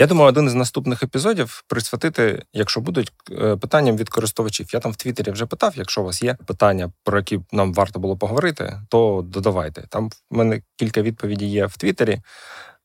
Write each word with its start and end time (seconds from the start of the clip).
Я 0.00 0.06
думаю, 0.06 0.28
один 0.28 0.46
із 0.46 0.54
наступних 0.54 1.02
епізодів 1.02 1.64
присвятити, 1.68 2.44
якщо 2.52 2.80
будуть 2.80 3.12
е, 3.30 3.56
питанням 3.56 3.96
від 3.96 4.08
користувачів. 4.08 4.68
Я 4.72 4.80
там 4.80 4.92
в 4.92 4.96
Твіттері 4.96 5.30
вже 5.30 5.46
питав, 5.46 5.72
якщо 5.76 6.00
у 6.00 6.04
вас 6.04 6.22
є 6.22 6.34
питання, 6.34 6.92
про 7.04 7.18
які 7.18 7.40
нам 7.52 7.74
варто 7.74 8.00
було 8.00 8.16
поговорити, 8.16 8.80
то 8.88 9.24
додавайте. 9.26 9.86
Там 9.88 10.08
в 10.08 10.36
мене 10.36 10.62
кілька 10.76 11.02
відповідей 11.02 11.50
є 11.50 11.66
в 11.66 11.76
Твіттері. 11.76 12.20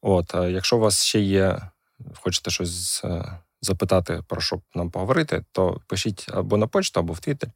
От, 0.02 0.34
якщо 0.34 0.78
у 0.78 0.80
вас 0.80 1.04
ще 1.04 1.20
є, 1.20 1.62
хочете 2.22 2.52
щось 2.52 3.02
е, 3.04 3.40
запитати, 3.62 4.24
про 4.28 4.42
що 4.42 4.62
нам 4.76 4.92
поговорити, 4.92 5.46
то 5.52 5.80
пишіть 5.88 6.28
або 6.34 6.58
на 6.58 6.68
почту, 6.68 7.00
або 7.00 7.14
в 7.14 7.20
Твіттер, 7.20 7.50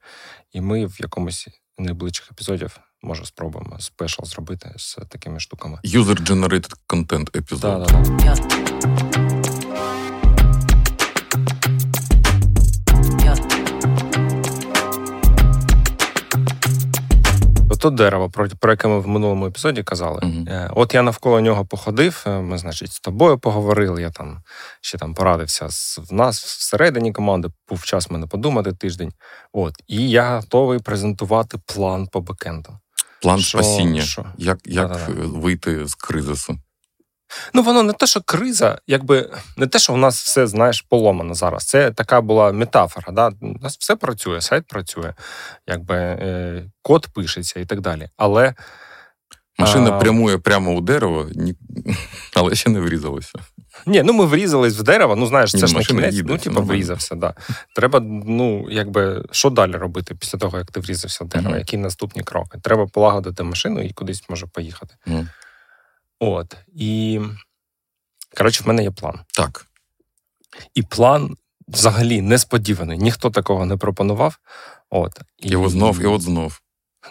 і 0.51 0.61
ми 0.61 0.85
в 0.85 1.01
якомусь 1.01 1.47
найближчих 1.77 2.31
епізодів 2.31 2.79
може 3.01 3.25
спробуємо 3.25 3.79
спешл 3.79 4.23
зробити 4.23 4.73
з 4.77 4.95
такими 5.09 5.39
штуками. 5.39 5.79
User-generated 5.83 6.73
content 6.87 7.37
епізод. 7.37 7.85
Да, 7.87 8.01
да, 8.03 9.26
То 17.79 17.89
дерево, 17.89 18.29
про, 18.29 18.47
про 18.59 18.71
яке 18.71 18.87
ми 18.87 18.99
в 18.99 19.07
минулому 19.07 19.47
епізоді 19.47 19.83
казали. 19.83 20.19
Мгм. 20.23 20.47
От 20.75 20.93
я 20.93 21.01
навколо 21.01 21.41
нього 21.41 21.65
походив. 21.65 22.23
е, 22.27 22.39
Ми, 22.39 22.57
значить, 22.57 22.93
з 22.93 22.99
тобою 22.99 23.37
поговорили. 23.39 24.01
Я 24.01 24.09
там 24.11 24.39
ще 24.81 24.97
там 24.97 25.13
порадився 25.13 25.69
з 25.69 25.99
в 26.09 26.13
нас 26.13 26.43
всередині 26.43 27.11
команди. 27.13 27.47
Був 27.69 27.83
час 27.83 28.11
мене 28.11 28.27
подумати 28.27 28.73
тиждень. 28.73 29.11
От 29.53 29.73
і 29.87 30.09
я 30.09 30.35
готовий 30.39 30.79
презентувати 30.79 31.57
план 31.65 32.07
по 32.07 32.21
бекенду. 32.21 32.69
План 33.21 33.39
Що- 33.39 33.57
спасіння. 33.57 34.01
що? 34.01 34.25
Як, 34.37 34.59
як 34.65 34.87
Да-да-да. 34.87 35.27
вийти 35.27 35.87
з 35.87 35.95
кризису? 35.95 36.57
Ну, 37.53 37.61
воно 37.61 37.83
не 37.83 37.93
те, 37.93 38.07
що 38.07 38.21
криза, 38.21 38.79
якби 38.87 39.29
не 39.57 39.67
те, 39.67 39.79
що 39.79 39.93
у 39.93 39.97
нас 39.97 40.23
все, 40.23 40.47
знаєш, 40.47 40.81
поломано 40.81 41.33
зараз. 41.33 41.65
Це 41.65 41.91
така 41.91 42.21
була 42.21 42.51
метафора. 42.51 43.11
Да? 43.11 43.31
У 43.41 43.59
нас 43.61 43.77
все 43.77 43.95
працює, 43.95 44.41
сайт 44.41 44.67
працює, 44.67 45.13
якби 45.67 45.95
е, 45.95 46.63
код 46.81 47.07
пишеться 47.13 47.59
і 47.59 47.65
так 47.65 47.81
далі. 47.81 48.09
Але 48.17 48.53
Машина 49.59 49.89
А. 49.89 49.99
прямує 49.99 50.37
прямо 50.37 50.71
у 50.75 50.81
дерево, 50.81 51.27
ні... 51.35 51.55
але 52.35 52.55
ще 52.55 52.69
не 52.69 52.79
врізалася. 52.79 53.31
ні, 53.85 54.03
ну 54.03 54.13
ми 54.13 54.25
врізались 54.25 54.79
в 54.79 54.83
дерево. 54.83 55.15
Ну 55.15 55.27
знаєш, 55.27 55.51
це 55.51 55.57
ну, 55.61 55.67
ж 55.67 55.75
не 55.75 55.83
кінець. 55.83 56.15
їде, 56.15 56.27
ну, 56.31 56.37
типу, 56.37 56.61
врізався, 56.61 57.15
да. 57.15 57.33
Треба, 57.75 57.99
ну, 58.25 58.67
якби, 58.69 59.23
що 59.31 59.49
далі 59.49 59.71
робити 59.71 60.15
після 60.15 60.39
того, 60.39 60.57
як 60.57 60.71
ти 60.71 60.79
врізався 60.79 61.23
в 61.23 61.27
дерево? 61.27 61.49
Мгм. 61.49 61.59
Які 61.59 61.77
наступні 61.77 62.23
кроки? 62.23 62.59
Треба 62.63 62.87
полагодити 62.87 63.43
машину 63.43 63.81
і 63.81 63.93
кудись 63.93 64.23
може 64.29 64.45
поїхати. 64.47 64.95
Ну, 65.05 65.27
От. 66.19 66.57
І 66.75 67.21
коротше, 68.37 68.63
в 68.63 68.67
мене 68.67 68.83
є 68.83 68.91
план. 68.91 69.19
так. 69.33 69.67
І 70.73 70.83
план 70.83 71.35
взагалі 71.67 72.21
несподіваний. 72.21 72.97
Ніхто 72.97 73.29
такого 73.29 73.65
не 73.65 73.77
пропонував. 73.77 74.37
От. 74.89 75.21
І 75.37 75.55
от 75.55 75.71
знов, 75.71 76.01
і 76.01 76.05
от 76.05 76.21
знов. 76.21 76.59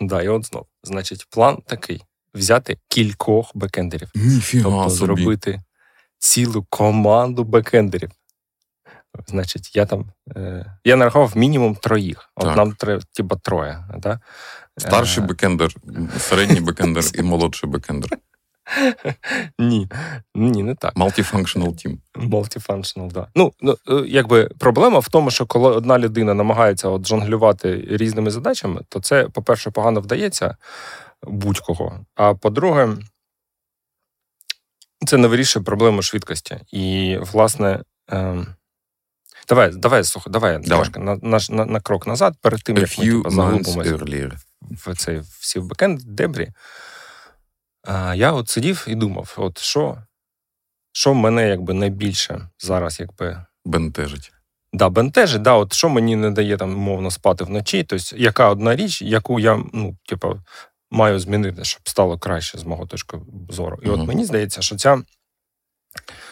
Да, 0.00 0.22
і 0.22 0.28
от 0.28 0.46
знов. 0.46 0.66
Значить, 0.82 1.26
план 1.30 1.62
такий: 1.66 2.02
взяти 2.34 2.78
кількох 2.88 3.50
бекендерів, 3.54 4.08
Ніфіга 4.14 4.62
тобто 4.64 4.90
собі. 4.90 4.98
зробити 4.98 5.62
цілу 6.18 6.66
команду 6.70 7.44
бекендерів. 7.44 8.10
Значить, 9.26 9.76
я 9.76 9.86
там 9.86 10.12
е, 10.36 10.76
я 10.84 10.96
нарахував 10.96 11.36
мінімум 11.36 11.74
троїх. 11.76 12.30
От 12.34 12.44
Так. 12.44 12.56
нам 12.56 12.72
треба, 12.72 13.02
типа, 13.12 13.36
троє. 13.36 13.84
Да? 13.98 14.20
Старший 14.78 15.24
Е, 15.24 15.26
бекендер, 15.26 15.74
середній 16.18 16.60
бекендер 16.60 17.04
і 17.14 17.22
молодший 17.22 17.70
бекендер. 17.70 18.10
Ні, 19.58 19.88
ні, 20.34 20.62
не 20.62 20.74
так. 20.74 20.94
Multifunctional 20.94 21.68
team. 21.68 21.96
Multifunctional, 22.14 23.12
да. 23.12 23.28
Ну, 23.34 23.52
ну, 23.60 23.76
е, 23.88 24.04
якби 24.06 24.50
проблема 24.58 24.98
в 24.98 25.08
тому, 25.08 25.30
що 25.30 25.46
коли 25.46 25.70
одна 25.70 25.98
людина 25.98 26.34
намагається 26.34 26.88
от 26.88 27.06
жонглювати 27.06 27.84
різними 27.90 28.30
задачами, 28.30 28.80
то 28.88 29.00
це, 29.00 29.28
по-перше, 29.28 29.70
погано 29.70 30.00
вдається 30.00 30.56
будь-кого. 31.22 32.00
А 32.14 32.34
по-друге, 32.34 32.88
це 35.06 35.16
не 35.16 35.28
вирішує 35.28 35.64
проблему 35.64 36.02
швидкості. 36.02 36.58
І, 36.72 37.16
власне, 37.20 37.82
ем, 38.08 38.46
давай, 39.48 39.70
давай, 39.74 40.04
слухай, 40.04 40.32
давай, 40.32 40.58
Давай. 40.58 40.66
трошки 40.68 41.00
на, 41.00 41.16
на, 41.22 41.38
на, 41.50 41.64
на 41.64 41.80
крок 41.80 42.06
назад, 42.06 42.34
перед 42.40 42.62
тим, 42.62 42.76
як 42.76 42.98
ми 42.98 43.04
типу, 43.04 43.28
months 43.28 43.76
в 44.70 44.94
цей 44.94 45.22
всі 45.40 45.58
в 45.58 45.66
бекенд 45.66 46.00
дебрі. 46.04 46.48
Я 48.14 48.32
от 48.32 48.48
сидів 48.48 48.84
і 48.88 48.94
думав, 48.94 49.34
от 49.36 49.58
що, 49.58 50.02
що 50.92 51.14
мене 51.14 51.48
якби 51.48 51.74
найбільше 51.74 52.48
зараз, 52.58 53.00
якби. 53.00 53.44
Бентежить. 53.64 54.32
Да, 54.72 54.88
бентежить, 54.88 55.42
да, 55.42 55.52
от 55.52 55.72
що 55.72 55.88
мені 55.88 56.16
не 56.16 56.30
дає 56.30 56.56
там 56.56 56.74
мовно 56.74 57.10
спати 57.10 57.44
вночі, 57.44 57.84
тобто 57.84 58.16
яка 58.16 58.48
одна 58.48 58.76
річ, 58.76 59.02
яку 59.02 59.40
я 59.40 59.64
ну, 59.72 59.96
типу, 60.08 60.40
маю 60.90 61.18
змінити, 61.18 61.64
щоб 61.64 61.88
стало 61.88 62.18
краще 62.18 62.58
з 62.58 62.64
мого 62.64 62.86
точки 62.86 63.18
зору. 63.50 63.78
І 63.82 63.86
Мгм. 63.88 64.00
от 64.00 64.08
мені 64.08 64.24
здається, 64.24 64.62
що 64.62 64.76
ця, 64.76 65.02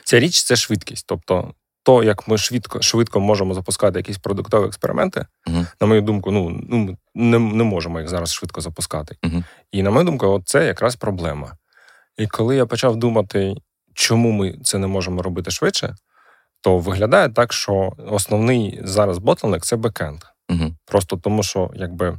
ця 0.04 0.20
річ 0.20 0.42
це 0.42 0.56
швидкість. 0.56 1.06
Тобто, 1.06 1.54
то, 1.84 2.04
як 2.04 2.28
ми 2.28 2.38
швидко, 2.38 2.82
швидко 2.82 3.20
можемо 3.20 3.54
запускати 3.54 3.98
якісь 3.98 4.18
продуктові 4.18 4.66
експерименти, 4.66 5.26
Мгм. 5.46 5.66
на 5.80 5.86
мою 5.86 6.02
думку, 6.02 6.30
ну, 6.30 6.60
ну 6.68 6.96
не, 7.14 7.38
не 7.38 7.64
можемо 7.64 8.00
їх 8.00 8.08
зараз 8.08 8.32
швидко 8.32 8.60
запускати. 8.60 9.16
Мгм. 9.22 9.44
І 9.72 9.82
на 9.82 9.90
мою 9.90 10.04
думку, 10.04 10.26
от 10.26 10.42
це 10.48 10.66
якраз 10.66 10.96
проблема. 10.96 11.52
І 12.16 12.26
коли 12.26 12.56
я 12.56 12.66
почав 12.66 12.96
думати, 12.96 13.54
чому 13.94 14.30
ми 14.30 14.58
це 14.64 14.78
не 14.78 14.86
можемо 14.86 15.22
робити 15.22 15.50
швидше, 15.50 15.94
то 16.60 16.78
виглядає 16.78 17.28
так, 17.28 17.52
що 17.52 17.92
основний 18.10 18.80
зараз 18.84 19.18
ботлнек 19.18 19.64
це 19.64 19.76
бекенд. 19.76 20.20
Мгм. 20.48 20.76
Просто 20.84 21.16
тому, 21.16 21.42
що 21.42 21.70
якби 21.74 22.18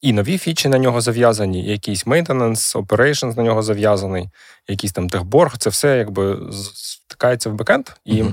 і 0.00 0.12
нові 0.12 0.38
фічі 0.38 0.68
на 0.68 0.78
нього 0.78 1.00
зав'язані, 1.00 1.64
і 1.64 1.70
якийсь 1.70 2.06
maintenance, 2.06 2.86
operations 2.86 3.36
на 3.36 3.42
нього 3.42 3.62
зав'язаний, 3.62 4.30
якийсь 4.68 4.92
там 4.92 5.08
техборг, 5.08 5.58
це 5.58 5.70
все 5.70 5.98
якби 5.98 6.38
стикається 6.52 7.50
в 7.50 7.54
бекенд. 7.54 7.88
І 8.04 8.24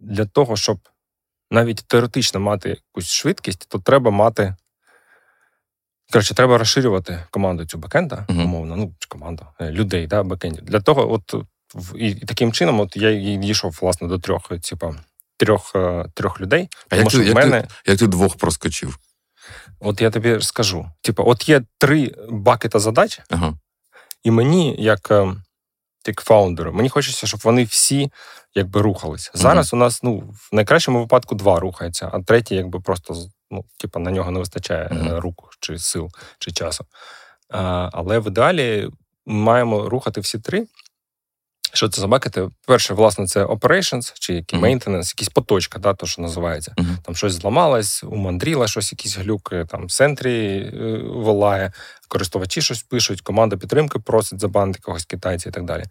для 0.00 0.26
того, 0.32 0.56
щоб 0.56 0.78
навіть 1.50 1.84
теоретично 1.86 2.40
мати 2.40 2.68
якусь 2.68 3.10
швидкість, 3.10 3.68
то 3.68 3.78
треба 3.78 4.10
мати. 4.10 4.56
Коротше, 6.12 6.34
треба 6.34 6.58
розширювати 6.58 7.24
команду 7.30 7.64
цю 7.64 7.78
бекенда, 7.78 8.26
Мгм. 8.28 8.40
умовно, 8.44 8.76
ну, 8.76 8.94
чи 8.98 9.08
команду 9.08 9.46
е, 9.60 9.70
людей, 9.70 10.06
да, 10.06 10.22
бекендів. 10.22 10.64
Для 10.64 10.80
того, 10.80 11.12
от 11.12 11.34
і, 11.96 12.08
і 12.10 12.14
таким 12.14 12.52
чином, 12.52 12.80
от 12.80 12.96
я 12.96 13.10
і 13.10 13.36
дійшов 13.36 13.78
власне 13.82 14.08
до 14.08 14.18
трьох, 14.18 14.52
е, 14.52 14.58
типа, 14.58 14.94
трьох, 15.36 15.72
е, 15.76 16.04
трьох 16.14 16.40
людей. 16.40 16.68
А 16.86 16.88
Тому 16.88 17.00
як 17.02 17.10
що 17.10 17.18
ти, 17.18 17.24
в 17.24 17.36
як, 17.36 17.44
ти, 17.50 17.68
як 17.86 17.98
ти 17.98 18.06
двох 18.06 18.36
проскочив? 18.36 18.98
от 19.80 20.00
я 20.00 20.10
тобі 20.10 20.40
скажу: 20.40 20.90
типа, 21.00 21.22
от 21.22 21.48
є 21.48 21.62
три 21.78 22.14
бакета 22.30 22.78
задач, 22.78 23.20
Ага. 23.30 23.54
і 24.22 24.30
мені, 24.30 24.76
як, 24.78 25.12
як 26.06 26.20
фаундеру, 26.20 26.72
мені 26.72 26.88
хочеться, 26.88 27.26
щоб 27.26 27.40
вони 27.44 27.64
всі 27.64 28.10
якби 28.54 28.82
рухалися. 28.82 29.30
Зараз 29.34 29.72
у 29.72 29.76
нас 29.76 30.02
ну, 30.02 30.18
в 30.18 30.48
найкращому 30.52 31.00
випадку 31.00 31.34
два 31.34 31.60
рухаються, 31.60 32.10
а 32.12 32.22
третій, 32.22 32.54
якби 32.54 32.80
просто 32.80 33.14
ну, 33.50 33.64
типа, 33.76 33.98
на 34.00 34.10
нього 34.10 34.30
не 34.30 34.38
вистачає 34.38 34.88
Мгм. 34.92 35.18
рук 35.18 35.56
чи 35.60 35.78
сил 35.78 36.10
чи 36.38 36.52
часу. 36.52 36.84
А, 37.50 37.90
але 37.92 38.18
в 38.18 38.26
ідеалі 38.26 38.88
маємо 39.26 39.88
рухати 39.88 40.20
всі 40.20 40.38
три. 40.38 40.66
Що 41.74 41.88
це 41.88 42.00
за 42.00 42.06
бакети? 42.06 42.48
Перше, 42.66 42.94
власне, 42.94 43.26
це 43.26 43.44
operations, 43.44 44.12
чи 44.20 44.34
який 44.34 44.58
Мгм. 44.58 44.68
maintenance, 44.68 45.08
якісь 45.08 45.28
поточка, 45.28 45.78
да, 45.78 45.94
то, 45.94 46.06
що 46.06 46.22
називається. 46.22 46.74
Мгм. 46.78 46.98
Там 47.02 47.16
щось 47.16 47.32
зламалось, 47.32 48.04
у 48.04 48.16
мандріла 48.16 48.68
щось, 48.68 48.92
якісь 48.92 49.16
глюки, 49.16 49.66
там 49.68 49.90
Сентрі 49.90 50.58
е, 50.58 50.98
волає, 51.04 51.72
користувачі 52.08 52.62
щось 52.62 52.82
пишуть, 52.82 53.20
команда 53.20 53.56
підтримки 53.56 53.98
просить 53.98 54.40
забанити 54.40 54.78
когось 54.82 55.04
китайця 55.04 55.48
і 55.48 55.52
так 55.52 55.64
далі. 55.64 55.84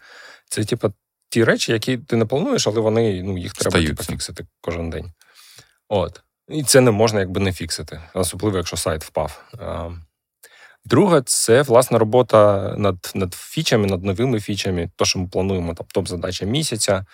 Це, 0.49 0.63
типу, 0.63 0.93
ті 1.29 1.43
речі, 1.43 1.71
які 1.71 1.97
ти 1.97 2.15
не 2.15 2.25
плануєш, 2.25 2.67
але 2.67 2.79
вони, 2.79 3.23
ну, 3.23 3.37
їх 3.37 3.53
треба 3.53 3.79
типу, 3.87 4.03
фіксити 4.03 4.45
кожен 4.61 4.89
день. 4.89 5.11
От. 5.89 6.21
І 6.49 6.63
це 6.63 6.81
не 6.81 6.91
можна 6.91 7.19
якби 7.19 7.41
не 7.41 7.53
фіксити, 7.53 8.01
особливо, 8.13 8.57
якщо 8.57 8.77
сайт 8.77 9.03
впав. 9.03 9.43
А, 10.85 10.89
Друге, 10.89 11.21
це 11.25 11.61
власне 11.61 11.97
робота 11.97 12.73
над, 12.77 13.11
над 13.15 13.33
фічами, 13.33 13.87
над 13.87 14.03
новими 14.03 14.39
фічами, 14.39 14.89
то, 14.95 15.05
що 15.05 15.19
ми 15.19 15.27
плануємо, 15.27 15.73
там 15.73 15.85
топ-задача 15.93 16.45
місяця, 16.45 17.05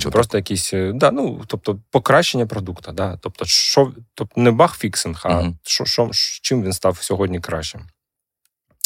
чи 0.00 0.10
просто 0.10 0.38
якісь, 0.38 0.74
е, 0.74 0.92
да, 0.94 1.10
ну, 1.10 1.42
тобто 1.46 1.78
покращення 1.90 2.46
продукту. 2.46 2.92
Да, 2.92 3.18
тобто, 3.20 3.44
що, 3.44 3.92
тобто 4.14 4.40
не 4.40 4.50
баг-фіксинг, 4.50 5.20
а 5.24 5.40
Мгм. 5.40 5.58
що, 5.62 5.84
що, 5.84 6.10
чим 6.42 6.62
він 6.62 6.72
став 6.72 6.98
сьогодні 7.00 7.40
кращим. 7.40 7.80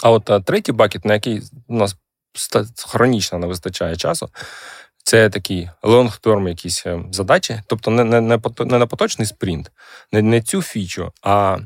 А 0.03 0.11
от 0.11 0.31
а, 0.31 0.41
третій 0.41 0.73
бакет, 0.73 1.05
на 1.05 1.15
який 1.15 1.43
у 1.69 1.75
нас 1.75 1.97
хронічно 2.89 3.39
не 3.39 3.47
вистачає 3.47 3.97
часу, 3.97 4.29
це 5.05 5.31
такі 5.31 5.71
long-term 5.83 6.49
якісь 6.49 6.87
е, 6.87 7.05
задачі, 7.13 7.63
тобто 7.67 7.91
не, 7.91 8.05
не, 8.05 8.21
не, 8.21 8.39
не 8.59 8.79
на 8.79 8.87
поточний 8.87 9.27
спринт, 9.27 9.71
не, 10.13 10.23
не 10.23 10.43
цю 10.43 10.63
фічу, 10.63 11.13
а 11.23 11.59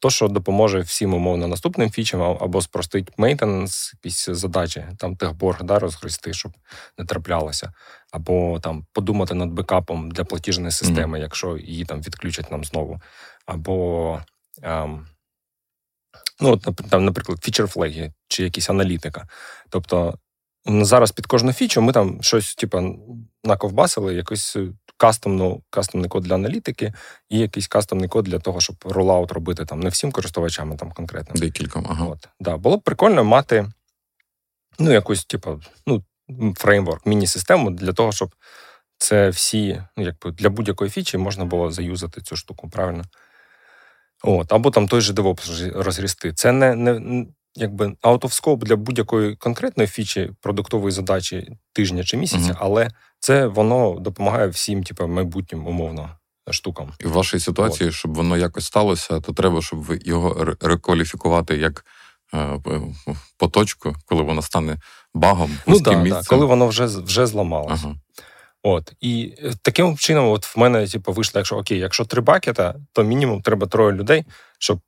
то, 0.00 0.10
що 0.10 0.28
допоможе 0.28 0.80
всім 0.80 1.14
умовно 1.14 1.48
наступним 1.48 1.90
фічам, 1.90 2.22
або 2.22 2.62
спростить 2.62 3.08
мейтенанс, 3.16 3.94
якісь 3.94 4.28
задачі, 4.30 4.84
там 4.98 5.16
техборг 5.16 5.62
да, 5.62 5.78
розгрести, 5.78 6.32
щоб 6.32 6.52
не 6.98 7.04
траплялося, 7.04 7.72
або 8.10 8.60
там 8.60 8.86
подумати 8.92 9.34
над 9.34 9.50
бекапом 9.50 10.10
для 10.10 10.24
платіжної 10.24 10.72
системи, 10.72 11.18
mm-hmm. 11.18 11.22
якщо 11.22 11.56
її 11.56 11.84
там 11.84 12.00
відключать 12.00 12.50
нам 12.50 12.64
знову. 12.64 13.00
Або 13.46 14.20
ем, 14.62 15.06
ну, 16.40 16.52
от, 16.52 16.80
там, 16.90 17.04
наприклад, 17.04 17.38
фічер-флеги 17.42 18.12
чи 18.28 18.42
якісь 18.42 18.70
аналітика. 18.70 19.28
Тобто 19.68 20.18
зараз 20.66 21.12
під 21.12 21.26
кожну 21.26 21.52
фічу 21.52 21.82
ми 21.82 21.92
там 21.92 22.22
щось, 22.22 22.54
типу, 22.54 22.98
наковбасили, 23.44 24.14
якийсь 24.14 24.56
е, 24.56 24.68
кастомну, 24.96 25.62
кастомний 25.70 26.10
код 26.10 26.22
для 26.22 26.34
аналітики 26.34 26.92
і 27.28 27.38
якийсь 27.38 27.68
кастомний 27.68 28.08
код 28.08 28.24
для 28.24 28.38
того, 28.38 28.60
щоб 28.60 28.76
ролаут 28.84 29.32
робити 29.32 29.64
там 29.64 29.80
не 29.80 29.88
всім 29.88 30.12
користувачам, 30.12 30.72
а 30.72 30.76
там 30.76 30.92
конкретно. 30.92 31.40
Декільком, 31.40 31.86
ага. 31.90 32.04
От, 32.04 32.28
да. 32.40 32.56
Було 32.56 32.76
б 32.76 32.82
прикольно 32.82 33.24
мати 33.24 33.70
ну, 34.78 34.92
якусь, 34.92 35.24
типу, 35.24 35.60
ну, 35.86 36.04
фреймворк, 36.56 37.06
міні-систему 37.06 37.70
для 37.70 37.92
того, 37.92 38.12
щоб 38.12 38.34
це 38.98 39.28
всі, 39.28 39.82
ну, 39.96 40.04
якби 40.04 40.30
для 40.30 40.48
будь-якої 40.48 40.90
фічі 40.90 41.18
можна 41.18 41.44
було 41.44 41.70
заюзати 41.70 42.20
цю 42.20 42.36
штуку, 42.36 42.68
правильно? 42.70 43.04
От, 44.22 44.52
Або 44.52 44.70
там 44.70 44.88
той 44.88 45.00
же 45.00 45.12
DevOps 45.12 45.72
розрісти. 45.82 46.32
Це 46.32 46.52
не 46.52 46.74
не, 46.74 47.26
якби 47.54 47.86
out 47.86 48.20
of 48.20 48.42
scope 48.42 48.58
для 48.58 48.76
будь-якої 48.76 49.36
конкретної 49.36 49.86
фічі 49.86 50.30
продуктової 50.40 50.92
задачі 50.92 51.48
тижня 51.72 52.04
чи 52.04 52.16
місяця, 52.16 52.52
uh 52.52 52.56
але 52.60 52.90
це 53.18 53.46
воно 53.46 53.96
допомагає 54.00 54.48
всім, 54.48 54.82
типу, 54.82 55.08
майбутнім 55.08 55.66
умовно. 55.66 56.10
Штукам 56.52 56.92
і 57.00 57.06
в 57.06 57.12
вашій 57.12 57.40
ситуації, 57.40 57.88
От. 57.88 57.94
щоб 57.94 58.14
воно 58.14 58.36
якось 58.36 58.64
сталося, 58.64 59.20
то 59.20 59.32
треба, 59.32 59.62
щоб 59.62 59.82
ви 59.82 59.98
його 60.04 60.56
рекваліфікувати 60.60 61.56
як 61.56 61.84
е, 62.34 62.60
поточку, 63.36 63.94
коли 64.06 64.22
воно 64.22 64.42
стане 64.42 64.78
багом. 65.14 65.50
Ну 65.66 65.80
так, 65.80 66.08
да, 66.08 66.22
коли 66.26 66.46
воно 66.46 66.66
вже 66.66 66.86
вже 66.86 67.26
зламалося. 67.26 67.82
Ага. 67.84 67.96
От 68.62 68.92
і 69.00 69.34
е, 69.38 69.52
таким 69.62 69.96
чином, 69.98 70.28
от 70.28 70.56
в 70.56 70.58
мене 70.58 70.86
типу, 70.86 71.12
вийшло, 71.12 71.38
якщо 71.38 71.56
окей, 71.56 71.78
якщо 71.78 72.04
три 72.04 72.20
бакета, 72.20 72.74
то 72.92 73.02
мінімум 73.02 73.42
треба 73.42 73.66
троє 73.66 73.92
людей, 73.92 74.24
щоб 74.58 74.80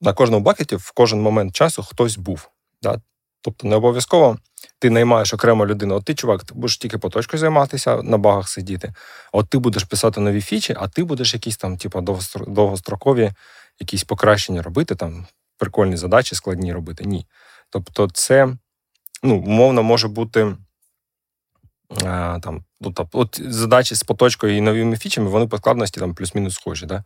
на 0.00 0.12
кожному 0.12 0.44
бакеті 0.44 0.76
в 0.76 0.92
кожен 0.94 1.22
момент 1.22 1.56
часу 1.56 1.82
хтось 1.82 2.16
був. 2.16 2.48
Да? 2.82 3.00
Тобто 3.42 3.68
не 3.68 3.76
обов'язково 3.76 4.38
ти 4.78 4.90
наймаєш 4.90 5.34
окрему 5.34 5.66
людину. 5.66 5.94
От 5.94 6.04
ти, 6.04 6.14
чувак, 6.14 6.44
ти 6.44 6.54
будеш 6.54 6.78
тільки 6.78 6.98
поточкою 6.98 7.40
займатися, 7.40 8.02
на 8.02 8.18
багах 8.18 8.48
сидіти. 8.48 8.94
От 9.32 9.48
ти 9.48 9.58
будеш 9.58 9.84
писати 9.84 10.20
нові 10.20 10.40
фічі, 10.40 10.76
а 10.78 10.88
ти 10.88 11.04
будеш 11.04 11.34
якісь 11.34 11.56
там, 11.56 11.76
типу, 11.76 12.00
довгострокові 12.46 13.32
якісь 13.80 14.04
покращення 14.04 14.62
робити, 14.62 14.94
там 14.94 15.26
прикольні 15.58 15.96
задачі 15.96 16.34
складні 16.34 16.72
робити. 16.72 17.04
Ні. 17.04 17.26
Тобто, 17.70 18.08
це 18.12 18.56
ну, 19.22 19.36
умовно 19.36 19.82
може 19.82 20.08
бути. 20.08 20.56
А, 22.04 22.38
там, 22.42 22.64
ну, 22.80 22.92
тобто, 22.92 23.18
от 23.18 23.40
Задачі 23.44 23.94
з 23.94 24.02
поточкою 24.02 24.56
і 24.56 24.60
новими 24.60 24.96
фічами, 24.96 25.30
вони 25.30 25.46
по 25.46 25.58
складності 25.58 26.00
там 26.00 26.14
плюс-мінус 26.14 26.54
схожі. 26.54 26.86
Да? 26.86 27.04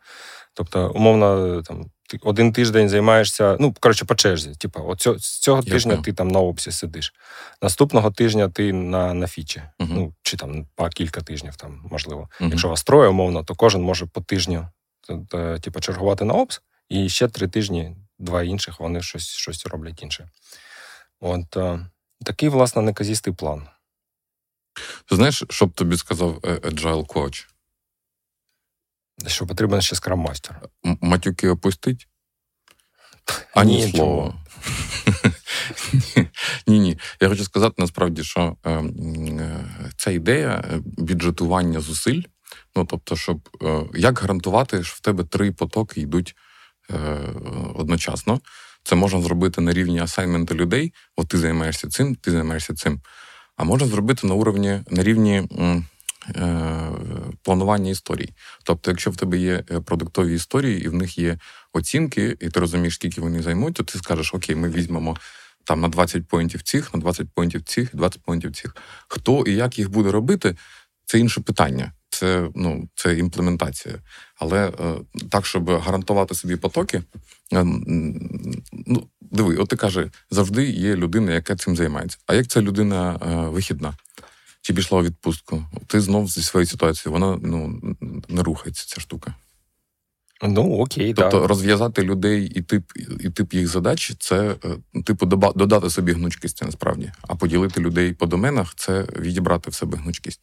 Тобто, 0.54 0.90
умовно, 0.90 1.62
там, 1.62 1.86
ти 2.08 2.18
один 2.22 2.52
тиждень 2.52 2.88
займаєшся, 2.88 3.56
ну, 3.60 3.74
коротше, 3.80 4.04
по 4.04 4.14
черзі. 4.14 4.52
От 4.74 5.00
цього, 5.00 5.18
з 5.18 5.38
цього 5.38 5.62
Я 5.64 5.72
тижня 5.72 5.96
ти 5.96 6.12
там 6.12 6.28
на 6.28 6.40
опсі 6.40 6.72
сидиш. 6.72 7.14
Наступного 7.62 8.10
тижня 8.10 8.48
ти 8.48 8.72
на 8.72 9.14
на 9.14 9.26
фічі. 9.26 9.62
uh 9.78 9.88
Ну, 9.90 10.14
Чи 10.22 10.36
там 10.36 10.66
по 10.74 10.88
кілька 10.88 11.20
тижнів, 11.20 11.56
там, 11.56 11.82
можливо. 11.90 12.28
uh 12.40 12.48
Якщо 12.50 12.68
вас 12.68 12.84
троє, 12.84 13.08
умовно, 13.08 13.44
то 13.44 13.54
кожен 13.54 13.82
може 13.82 14.06
по 14.06 14.20
тижню 14.20 14.68
типу, 15.60 15.80
чергувати 15.80 16.24
на 16.24 16.34
опс, 16.34 16.62
і 16.88 17.08
ще 17.08 17.28
три 17.28 17.48
тижні, 17.48 17.96
два 18.18 18.42
інших, 18.42 18.80
вони 18.80 19.02
щось 19.02 19.28
щось 19.28 19.66
роблять 19.66 20.02
інше. 20.02 20.28
От 21.20 21.56
такий, 22.24 22.48
власне, 22.48 22.82
неказістий 22.82 23.32
план. 23.32 23.66
Ти 25.06 25.16
знаєш, 25.16 25.44
що 25.50 25.66
б 25.66 25.72
тобі 25.72 25.96
сказав 25.96 26.40
е, 26.44 26.48
Agile 26.54 27.06
Coach? 27.06 27.46
Що 29.26 29.46
потрібен 29.46 29.82
ще 29.82 29.96
скрам-мастер. 29.96 30.60
Матюки 31.00 31.48
опустить? 31.48 32.08
Ані 33.54 33.76
ні, 33.76 33.90
слово. 33.90 34.34
Ні, 36.66 36.80
ні. 36.80 36.98
Я 37.20 37.28
хочу 37.28 37.44
сказати 37.44 37.74
насправді, 37.78 38.24
що 38.24 38.56
е, 38.64 38.70
е, 38.70 39.64
ця 39.96 40.10
ідея 40.10 40.64
е, 40.64 40.80
бюджетування 40.84 41.80
зусиль, 41.80 42.22
ну 42.76 42.84
тобто, 42.84 43.16
щоб 43.16 43.48
е, 43.62 43.82
як 43.94 44.18
гарантувати, 44.18 44.84
що 44.84 44.96
в 44.96 45.00
тебе 45.00 45.24
три 45.24 45.52
потоки 45.52 46.00
йдуть 46.00 46.36
е, 46.90 46.94
одночасно. 47.74 48.40
Це 48.82 48.96
можна 48.96 49.22
зробити 49.22 49.60
на 49.60 49.72
рівні 49.72 50.00
асайнменту 50.00 50.54
людей. 50.54 50.92
От 51.16 51.28
ти 51.28 51.38
займаєшся 51.38 51.88
цим, 51.88 52.14
ти 52.14 52.30
займаєшся 52.30 52.74
цим. 52.74 53.00
А 53.56 53.64
можна 53.64 53.86
зробити 53.88 54.26
на 54.26 54.34
уровні 54.34 54.80
на 54.90 55.02
рівні 55.02 55.48
Е, 55.58 55.82
планування 57.42 57.90
історій. 57.90 58.30
Тобто, 58.64 58.90
якщо 58.90 59.10
в 59.10 59.16
тебе 59.16 59.38
є 59.38 59.64
е, 59.70 59.80
продуктові 59.80 60.34
історії, 60.34 60.84
і 60.84 60.88
в 60.88 60.94
них 60.94 61.18
є 61.18 61.38
оцінки, 61.72 62.36
і 62.40 62.48
ти 62.48 62.60
розумієш, 62.60 62.94
скільки 62.94 63.20
вони 63.20 63.42
займуть, 63.42 63.74
то 63.74 63.82
ти 63.82 63.98
скажеш, 63.98 64.34
окей, 64.34 64.56
ми 64.56 64.70
візьмемо 64.70 65.16
там 65.64 65.80
на 65.80 65.88
20 65.88 66.28
поінтів 66.28 66.62
цих, 66.62 66.94
на 66.94 67.00
20 67.00 67.26
поінтів 67.34 67.62
цих, 67.62 67.96
20 67.96 68.22
поінтів 68.22 68.52
цих. 68.52 68.76
Хто 69.08 69.42
і 69.42 69.54
як 69.54 69.78
їх 69.78 69.90
буде 69.90 70.10
робити, 70.10 70.56
це 71.04 71.18
інше 71.18 71.40
питання. 71.40 71.92
Це 72.10 72.50
ну, 72.54 72.88
це 72.94 73.18
імплементація. 73.18 73.94
Але 74.36 74.68
е, 74.68 74.72
так, 75.30 75.46
щоб 75.46 75.70
гарантувати 75.70 76.34
собі 76.34 76.56
потоки, 76.56 77.02
е, 77.52 77.64
ну, 78.86 79.08
диви, 79.20 79.56
от 79.56 79.68
ти 79.68 79.76
каже, 79.76 80.10
завжди 80.30 80.70
є 80.70 80.96
людина, 80.96 81.32
яка 81.32 81.56
цим 81.56 81.76
займається. 81.76 82.18
А 82.26 82.34
як 82.34 82.46
ця 82.46 82.62
людина 82.62 83.20
е, 83.22 83.48
вихідна? 83.48 83.94
Чи 84.68 84.74
пішла 84.74 84.98
у 84.98 85.02
відпустку. 85.02 85.64
Ти 85.86 86.00
знов 86.00 86.28
зі 86.28 86.42
своєї 86.42 86.66
ситуації, 86.66 87.12
вона 87.12 87.38
ну, 87.42 87.80
не 88.28 88.42
рухається, 88.42 88.86
ця 88.86 89.00
штука. 89.00 89.34
Ну, 90.42 90.78
окей, 90.78 91.14
Тобто 91.14 91.40
да. 91.40 91.46
розв'язати 91.46 92.02
людей 92.02 92.52
і 92.54 92.62
тип 92.62 92.92
і 93.20 93.30
тип 93.30 93.54
їх 93.54 93.68
задач 93.68 94.12
це, 94.18 94.56
е, 94.96 95.02
типу, 95.02 95.26
додати 95.26 95.90
собі 95.90 96.12
гнучкість 96.12 96.62
насправді. 96.62 97.12
А 97.22 97.34
поділити 97.34 97.80
людей 97.80 98.12
по 98.12 98.26
доменах 98.26 98.74
це 98.76 99.06
відібрати 99.18 99.70
в 99.70 99.74
себе 99.74 99.98
гнучкість. 99.98 100.40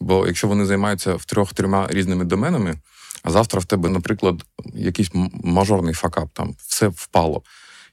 Бо 0.00 0.26
якщо 0.26 0.48
вони 0.48 0.64
займаються 0.64 1.14
в 1.14 1.24
трьох-трьома 1.24 1.88
різними 1.90 2.24
доменами, 2.24 2.78
а 3.22 3.30
завтра 3.30 3.60
в 3.60 3.64
тебе, 3.64 3.88
наприклад, 3.88 4.44
якийсь 4.74 5.10
мажорний 5.32 5.94
факап, 5.94 6.28
там 6.32 6.54
все 6.68 6.88
впало. 6.88 7.42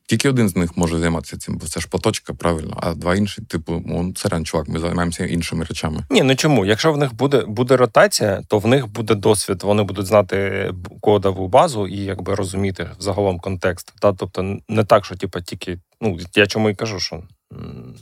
Тільки 0.07 0.29
один 0.29 0.49
з 0.49 0.55
них 0.55 0.77
може 0.77 0.97
займатися 0.97 1.37
цим, 1.37 1.57
бо 1.57 1.67
це 1.67 1.79
ж 1.79 1.87
поточка, 1.87 2.33
правильно, 2.33 2.77
а 2.81 2.93
два 2.93 3.15
інші, 3.15 3.41
типу, 3.41 3.83
ну, 3.85 4.13
це 4.15 4.43
чувак, 4.43 4.67
ми 4.67 4.79
займаємося 4.79 5.25
іншими 5.25 5.65
речами. 5.65 6.03
Ні, 6.09 6.23
ну 6.23 6.35
чому? 6.35 6.65
Якщо 6.65 6.93
в 6.93 6.97
них 6.97 7.13
буде 7.13 7.45
буде 7.47 7.77
ротація, 7.77 8.41
то 8.47 8.59
в 8.59 8.67
них 8.67 8.87
буде 8.87 9.15
досвід, 9.15 9.63
вони 9.63 9.83
будуть 9.83 10.05
знати 10.05 10.69
кодову 11.01 11.47
базу 11.47 11.87
і 11.87 11.97
якби 11.97 12.35
розуміти 12.35 12.89
загалом 12.99 13.39
контекст. 13.39 13.93
Та? 13.99 14.13
Тобто 14.13 14.57
не 14.69 14.83
так, 14.83 15.05
що 15.05 15.15
типу, 15.15 15.41
тільки. 15.41 15.79
Ну, 16.01 16.19
я 16.35 16.47
чому 16.47 16.69
і 16.69 16.75
кажу, 16.75 16.99
що 16.99 17.23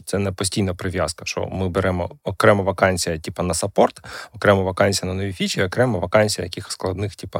це 0.05 0.17
не 0.17 0.31
постійна 0.31 0.73
прив'язка, 0.73 1.25
що 1.25 1.47
ми 1.47 1.69
беремо 1.69 2.09
окрему 2.23 2.63
вакансія, 2.63 3.19
типу, 3.19 3.43
на 3.43 3.53
саппорт, 3.53 4.05
окрему 4.35 4.63
вакансія 4.63 5.13
на 5.13 5.21
нові 5.21 5.33
фічі, 5.33 5.63
окрему 5.63 5.99
вакансія 5.99 6.45
якихось 6.45 6.73
складних, 6.73 7.15
типу, 7.15 7.39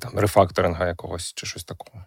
там 0.00 0.18
рефакторинга 0.18 0.86
якогось 0.86 1.32
чи 1.36 1.46
щось 1.46 1.64
такого. 1.64 2.04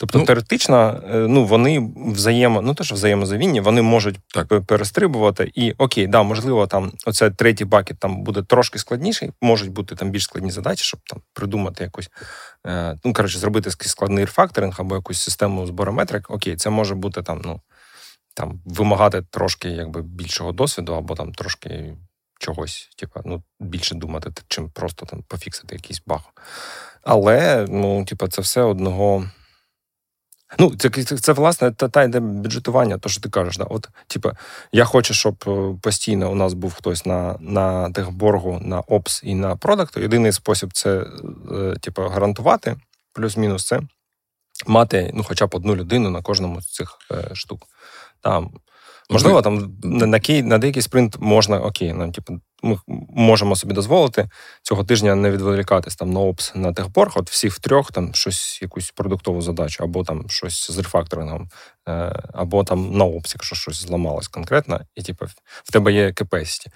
Тобто, 0.00 0.18
ну, 0.18 0.24
теоретично, 0.24 1.02
е, 1.10 1.16
ну 1.16 1.44
вони 1.44 1.90
взаємо, 1.96 2.62
ну 2.62 2.74
теж 2.74 2.92
взаємозавінні, 2.92 3.60
вони 3.60 3.82
можуть 3.82 4.16
так. 4.34 4.66
перестрибувати. 4.66 5.52
І 5.54 5.72
окей, 5.72 6.06
да, 6.06 6.22
можливо, 6.22 6.66
там 6.66 6.92
оце 7.06 7.30
третій 7.30 7.64
бакет 7.64 7.98
там 7.98 8.22
буде 8.22 8.42
трошки 8.42 8.78
складніший, 8.78 9.32
можуть 9.42 9.70
бути 9.70 9.94
там 9.94 10.10
більш 10.10 10.24
складні 10.24 10.50
задачі, 10.50 10.84
щоб 10.84 11.00
там 11.04 11.20
придумати 11.32 11.84
якусь, 11.84 12.10
е, 12.66 12.98
ну 13.04 13.12
коротше, 13.12 13.38
зробити 13.38 13.70
складний 13.70 14.24
рефакторинг 14.24 14.74
або 14.78 14.94
якусь 14.94 15.22
систему 15.22 15.66
збору 15.66 15.92
метрик. 15.92 16.30
Окей, 16.30 16.56
це 16.56 16.70
може 16.70 16.94
бути 16.94 17.22
там, 17.22 17.42
ну 17.44 17.60
там 18.34 18.60
вимагати 18.64 19.22
трошки 19.30 19.68
якби 19.68 20.02
більшого 20.02 20.52
досвіду, 20.52 20.94
або 20.94 21.14
там 21.14 21.32
трошки 21.32 21.96
чогось, 22.38 22.90
типу, 22.96 23.20
ну, 23.24 23.42
більше 23.60 23.94
думати, 23.94 24.30
чим 24.48 24.70
просто 24.70 25.06
там 25.06 25.22
пофіксити 25.28 25.74
якийсь 25.74 26.02
баг. 26.06 26.20
Але, 27.02 27.66
ну, 27.68 28.04
типу, 28.04 28.28
це 28.28 28.42
все 28.42 28.62
одного. 28.62 29.30
Ну, 30.58 30.72
це, 30.76 30.90
це, 30.90 31.16
це 31.16 31.32
власне, 31.32 31.70
та, 31.70 31.88
та 31.88 32.02
йде 32.02 32.20
бюджетування, 32.20 32.98
то 32.98 33.08
що 33.08 33.20
ти 33.20 33.28
кажеш. 33.28 33.56
Да? 33.56 33.64
От, 33.64 33.88
типу, 34.06 34.30
я 34.72 34.84
хочу, 34.84 35.14
щоб 35.14 35.44
е, 35.46 35.74
постійно 35.82 36.32
у 36.32 36.34
нас 36.34 36.54
був 36.54 36.74
хтось 36.74 37.06
на 37.06 37.36
на 37.40 37.90
техборгу, 37.90 38.58
на 38.62 38.80
опс 38.80 39.22
і 39.24 39.34
на 39.34 39.56
продакту. 39.56 40.00
Єдиний 40.00 40.32
спосіб 40.32 40.72
це 40.72 41.06
типу, 41.80 42.02
гарантувати, 42.02 42.76
плюс-мінус 43.12 43.66
це 43.66 43.80
мати 44.66 45.10
ну, 45.14 45.24
хоча 45.24 45.46
б 45.46 45.54
одну 45.54 45.76
людину 45.76 46.10
на 46.10 46.22
кожному 46.22 46.60
з 46.60 46.72
цих 46.72 46.98
е, 47.12 47.34
штук. 47.34 47.62
Там, 48.20 48.50
Можливо, 49.10 49.42
там 49.42 49.76
на 49.82 50.06
на, 50.06 50.20
на 50.42 50.58
деякий 50.58 50.82
спринт 50.82 51.16
можна 51.20 51.60
окей, 51.60 51.92
нам, 51.92 52.12
типу, 52.12 52.40
ми 52.62 52.78
можемо 53.10 53.56
собі 53.56 53.74
дозволити 53.74 54.28
цього 54.62 54.84
тижня 54.84 55.14
не 55.14 55.30
відволікатись 55.30 55.96
там 55.96 56.12
на 56.12 56.20
опс 56.20 56.52
на 56.54 56.72
техборг, 56.72 57.12
от 57.16 57.30
всіх 57.30 57.54
в 57.54 57.58
трьох 57.58 57.92
там 57.92 58.14
щось, 58.14 58.62
якусь 58.62 58.90
продуктову 58.90 59.42
задачу, 59.42 59.84
або 59.84 60.04
там 60.04 60.28
щось 60.28 60.70
з 60.70 60.78
рефакторингом, 60.78 61.48
е, 61.88 62.22
або 62.34 62.64
там 62.64 62.96
на 62.96 63.04
опс, 63.04 63.34
якщо 63.34 63.56
щось 63.56 63.76
зламалось 63.76 64.28
конкретно, 64.28 64.80
і 64.94 65.02
типу, 65.02 65.26
в 65.64 65.72
тебе 65.72 65.92
є 65.92 66.06
capacity. 66.10 66.66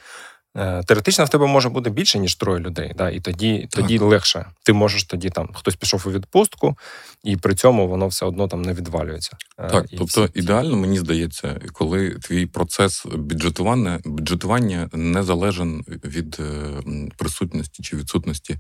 Е, 0.57 0.83
теоретично 0.83 1.25
в 1.25 1.29
тебе 1.29 1.47
може 1.47 1.69
бути 1.69 1.91
більше, 1.91 2.19
ніж 2.19 2.35
троє 2.35 2.61
людей, 2.61 2.93
да, 2.97 3.11
і 3.11 3.21
тоді 3.21 3.69
тоді 3.71 3.99
легше. 3.99 4.47
Ти 4.63 4.73
можеш 4.73 5.05
тоді 5.05 5.31
там 5.31 5.49
хтось 5.55 5.77
пішов 5.77 6.03
у 6.07 6.11
відпустку, 6.11 6.79
і 7.25 7.37
при 7.37 7.55
цьому 7.55 7.89
воно 7.89 8.09
все 8.09 8.27
одно 8.27 8.49
там 8.49 8.63
не 8.63 8.73
відвалюється. 8.73 9.37
Е, 9.59 9.69
так, 9.71 9.93
і 9.93 9.97
тобто 9.97 10.25
всі... 10.25 10.33
ідеально 10.35 10.77
мені 10.77 10.99
здається, 10.99 11.61
коли 11.73 12.11
твій 12.11 12.47
процес 12.47 13.07
бюджетування 13.07 14.01
бюджетування 14.05 14.91
не 14.93 15.23
залежен 15.23 15.85
від 16.05 16.37
е, 16.41 16.83
присутності 17.17 17.83
чи 17.83 17.97
відсутності 17.97 18.59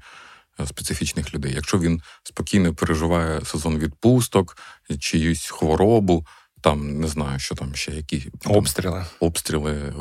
специфічних 0.67 1.35
людей. 1.35 1.53
Якщо 1.55 1.79
він 1.79 2.03
спокійно 2.23 2.75
переживає 2.75 3.41
сезон 3.45 3.79
відпусток, 3.79 4.57
чиюсь 4.99 5.47
хворобу 5.47 6.27
там 6.61 7.01
не 7.01 7.09
знаю, 7.09 7.39
що 7.39 7.55
там 7.55 7.75
ще 7.75 7.93
які 7.93 8.31
обстріли, 8.45 9.05
обстріли, 9.21 9.95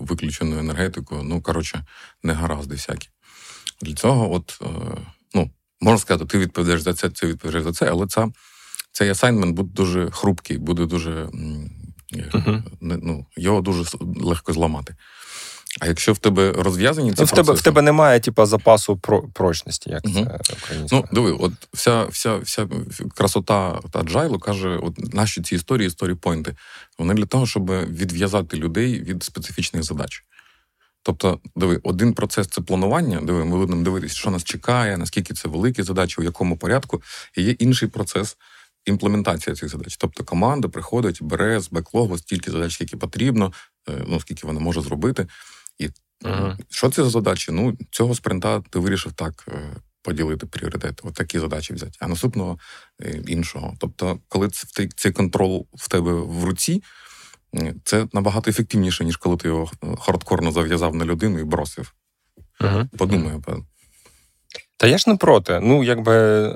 виключену 0.00 0.58
енергетику. 0.58 1.20
Ну 1.22 1.40
коротше, 1.42 1.84
не 2.22 2.32
гаразди 2.32 2.74
всякі. 2.74 3.08
Для 3.82 3.94
цього, 3.94 4.34
от 4.34 4.58
е, 4.62 4.66
ну 5.34 5.50
можна 5.80 5.98
сказати, 5.98 6.26
ти 6.26 6.38
відповідаєш 6.38 6.80
за 6.80 6.94
це, 6.94 7.10
ти 7.10 7.26
відповідаєш 7.26 7.64
за 7.64 7.72
це, 7.72 7.90
але 7.90 8.06
це, 8.06 8.28
цей 8.92 9.10
асайнмент 9.10 9.56
буде 9.56 9.72
дуже 9.74 10.10
хрупкий, 10.10 10.58
буде 10.58 10.86
дуже 10.86 11.28
uh-huh. 12.12 12.62
ну, 12.80 13.26
його 13.36 13.60
дуже 13.60 13.84
легко 14.00 14.52
зламати. 14.52 14.94
А 15.80 15.86
якщо 15.86 16.12
в 16.12 16.18
тебе 16.18 16.52
розв'язані 16.52 17.10
ці 17.12 17.16
ну, 17.18 17.24
в 17.24 17.30
тебе 17.30 17.52
в 17.52 17.62
тебе 17.62 17.82
немає 17.82 18.20
типа 18.20 18.46
запасу 18.46 18.96
про, 18.96 19.22
прочності, 19.22 19.90
як 19.90 20.02
угу. 20.04 20.14
це. 20.14 20.38
Ну, 20.92 21.04
диви, 21.12 21.32
от 21.32 21.52
вся 21.72 22.04
вся, 22.04 22.36
вся 22.36 22.68
красота 23.16 23.80
та 23.90 24.02
джайлу 24.02 24.38
каже, 24.38 24.68
от 24.68 25.14
наші 25.14 25.42
ці 25.42 25.54
історії, 25.54 25.90
сторіпойнти, 25.90 26.56
вони 26.98 27.14
для 27.14 27.26
того, 27.26 27.46
щоб 27.46 27.70
відв'язати 27.70 28.56
людей 28.56 29.02
від 29.02 29.22
специфічних 29.22 29.82
задач. 29.82 30.24
Тобто, 31.02 31.40
диви, 31.56 31.80
один 31.82 32.14
процес 32.14 32.46
це 32.46 32.60
планування, 32.60 33.20
диви, 33.20 33.44
ми 33.44 33.56
будемо 33.58 33.82
дивитися, 33.82 34.16
що 34.16 34.30
нас 34.30 34.44
чекає, 34.44 34.96
наскільки 34.96 35.34
це 35.34 35.48
великі 35.48 35.82
задачі, 35.82 36.20
у 36.20 36.24
якому 36.24 36.56
порядку, 36.56 37.02
і 37.36 37.42
є 37.42 37.50
інший 37.50 37.88
процес. 37.88 38.36
Імплементація 38.86 39.56
цих 39.56 39.68
задач. 39.68 39.96
Тобто 39.96 40.24
команда 40.24 40.68
приходить, 40.68 41.22
бере 41.22 41.60
з 41.60 41.70
беклогу 41.70 42.18
стільки 42.18 42.50
задач, 42.50 42.74
скільки 42.74 42.96
потрібно, 42.96 43.52
е, 43.88 43.92
ну 44.06 44.20
скільки 44.20 44.46
вона 44.46 44.60
може 44.60 44.80
зробити, 44.80 45.26
і 45.80 45.90
ага. 46.24 46.58
що 46.68 46.90
це 46.90 47.04
за 47.04 47.10
задачі? 47.10 47.52
Ну, 47.52 47.76
цього 47.90 48.14
спринта 48.14 48.62
ти 48.70 48.78
вирішив 48.78 49.12
так 49.12 49.44
е, 49.48 49.76
поділити 50.02 50.46
пріоритети, 50.46 51.02
от 51.02 51.14
такі 51.14 51.38
задачі 51.38 51.74
взяти, 51.74 51.92
а 52.00 52.08
наступного 52.08 52.58
е, 53.02 53.22
іншого. 53.26 53.74
Тобто, 53.78 54.18
коли 54.28 54.48
цей 54.96 55.12
контроль 55.12 55.60
в 55.74 55.88
тебе 55.88 56.12
в 56.12 56.44
руці, 56.44 56.82
це 57.84 58.06
набагато 58.12 58.50
ефективніше, 58.50 59.04
ніж 59.04 59.16
коли 59.16 59.36
ти 59.36 59.48
його 59.48 59.70
е, 59.84 59.86
хардкорно 60.00 60.52
зав'язав 60.52 60.94
на 60.94 61.04
людину 61.04 61.38
і 61.38 61.44
бросив. 61.44 61.94
Ага. 62.58 62.88
Подумай, 62.98 63.32
певно. 63.46 63.66
Та 64.76 64.86
я 64.86 64.98
ж 64.98 65.10
не 65.10 65.16
проти. 65.16 65.60
Ну, 65.60 65.84
якби 65.84 66.48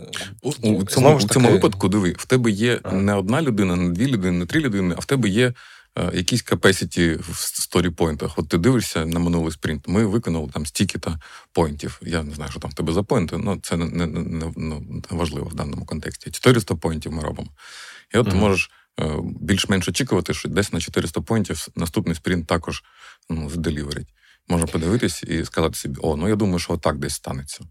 у, 0.43 0.51
у 0.51 0.85
цьому, 0.85 1.17
у 1.17 1.21
цьому 1.21 1.51
випадку 1.51 1.89
диви, 1.89 2.15
в 2.19 2.25
тебе 2.27 2.51
є 2.51 2.81
ага. 2.83 2.97
не 2.97 3.15
одна 3.15 3.43
людина, 3.43 3.77
не 3.77 3.91
дві 3.91 4.07
людини, 4.07 4.39
не 4.39 4.47
три 4.47 4.61
людини, 4.61 4.95
а 4.99 5.01
в 5.01 5.05
тебе 5.05 5.29
є 5.29 5.47
Е, 5.47 5.53
якісь 5.97 6.45
capacity 6.45 7.33
в 7.33 7.37
сторіпойнтах. 7.37 8.39
От 8.39 8.49
ти 8.49 8.59
дивишся 8.59 9.07
на 9.07 9.19
минулий 9.19 9.53
спринт. 9.53 9.89
Ми 9.89 10.07
виконали 10.07 10.51
там 10.53 10.67
стільки-то 10.67 11.19
поінтів. 11.53 12.01
Я 12.03 12.23
не 12.23 12.35
знаю, 12.35 12.51
що 12.51 12.61
там 12.61 12.71
в 12.71 12.75
тебе 12.75 12.93
за 12.93 13.03
поінти, 13.03 13.41
але 13.47 13.59
це 13.63 13.77
не 13.77 13.87
не, 13.87 14.07
не, 14.07 14.53
не 14.57 15.03
важливо 15.11 15.47
в 15.47 15.55
даному 15.55 15.87
контексті. 15.87 16.31
400 16.31 16.75
поінтів 16.75 17.13
ми 17.13 17.23
робимо. 17.23 17.51
І 18.15 18.19
от 18.19 18.27
mm-hmm. 18.27 18.31
ти 18.31 18.37
можеш 18.37 18.71
е, 19.01 19.17
більш-менш 19.41 19.89
очікувати, 19.89 20.35
що 20.35 20.49
десь 20.49 20.73
на 20.73 20.81
400 20.81 21.21
поінтів 21.21 21.67
наступний 21.77 22.15
спринт 22.17 22.47
також 22.47 22.85
ну, 23.31 23.51
зделіверить. 23.51 24.09
Можна 24.49 24.67
подивитись 24.67 25.23
і 25.23 25.45
сказати 25.45 25.75
собі, 25.75 25.99
о, 26.03 26.17
ну 26.17 26.29
я 26.29 26.37
думаю, 26.37 26.59
що 26.59 26.73
отак 26.73 26.99
десь 26.99 27.15
станеться. 27.15 27.65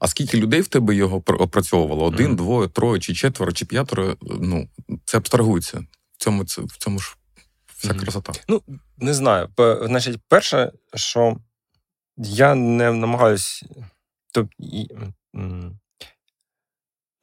А 0.00 0.08
скільки 0.08 0.38
людей 0.38 0.60
в 0.60 0.68
тебе 0.68 0.94
його 0.94 1.16
опрацьовувало? 1.26 2.04
Один, 2.04 2.30
mm-hmm. 2.30 2.36
двоє, 2.36 2.68
троє, 2.68 3.00
чи 3.00 3.14
четверо, 3.14 3.52
чи 3.52 3.64
п'ятеро, 3.64 4.16
ну 4.22 4.68
це 5.04 5.18
абстрагується 5.18 5.84
цьому 6.22 6.42
в 6.42 6.76
цьому 6.78 6.98
ж 6.98 7.16
вся 7.76 7.94
красота. 7.94 8.32
Ну 8.48 8.62
не 8.98 9.14
знаю. 9.14 9.48
Значить, 9.82 10.20
перше, 10.28 10.72
що 10.94 11.36
я 12.16 12.54
не 12.54 12.92
намагаюсь. 12.92 13.64
То, 14.32 14.48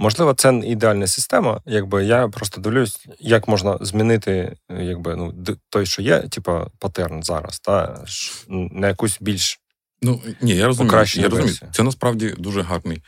Можливо, 0.02 0.34
це 0.34 0.52
не 0.52 0.68
ідеальна 0.68 1.08
система. 1.08 1.62
Якби 1.66 2.06
я 2.06 2.28
просто 2.28 2.62
дивлюсь, 2.62 3.08
як 3.20 3.48
можна 3.48 3.78
змінити, 3.82 4.58
якби 4.70 5.16
ну 5.16 5.46
той, 5.70 5.86
що 5.86 6.02
є, 6.02 6.20
типа 6.20 6.68
патерн 6.80 7.24
зараз, 7.24 7.60
та 7.60 8.04
на 8.50 8.88
якусь 8.88 9.18
більш 9.22 9.60
ну 10.02 10.22
ні, 10.42 10.56
я 10.56 10.66
розумію. 10.66 11.06
Я 11.14 11.30
розумію. 11.30 11.56
Це 11.72 11.84
насправді 11.84 12.36
дуже 12.38 12.62
гарний 12.62 13.04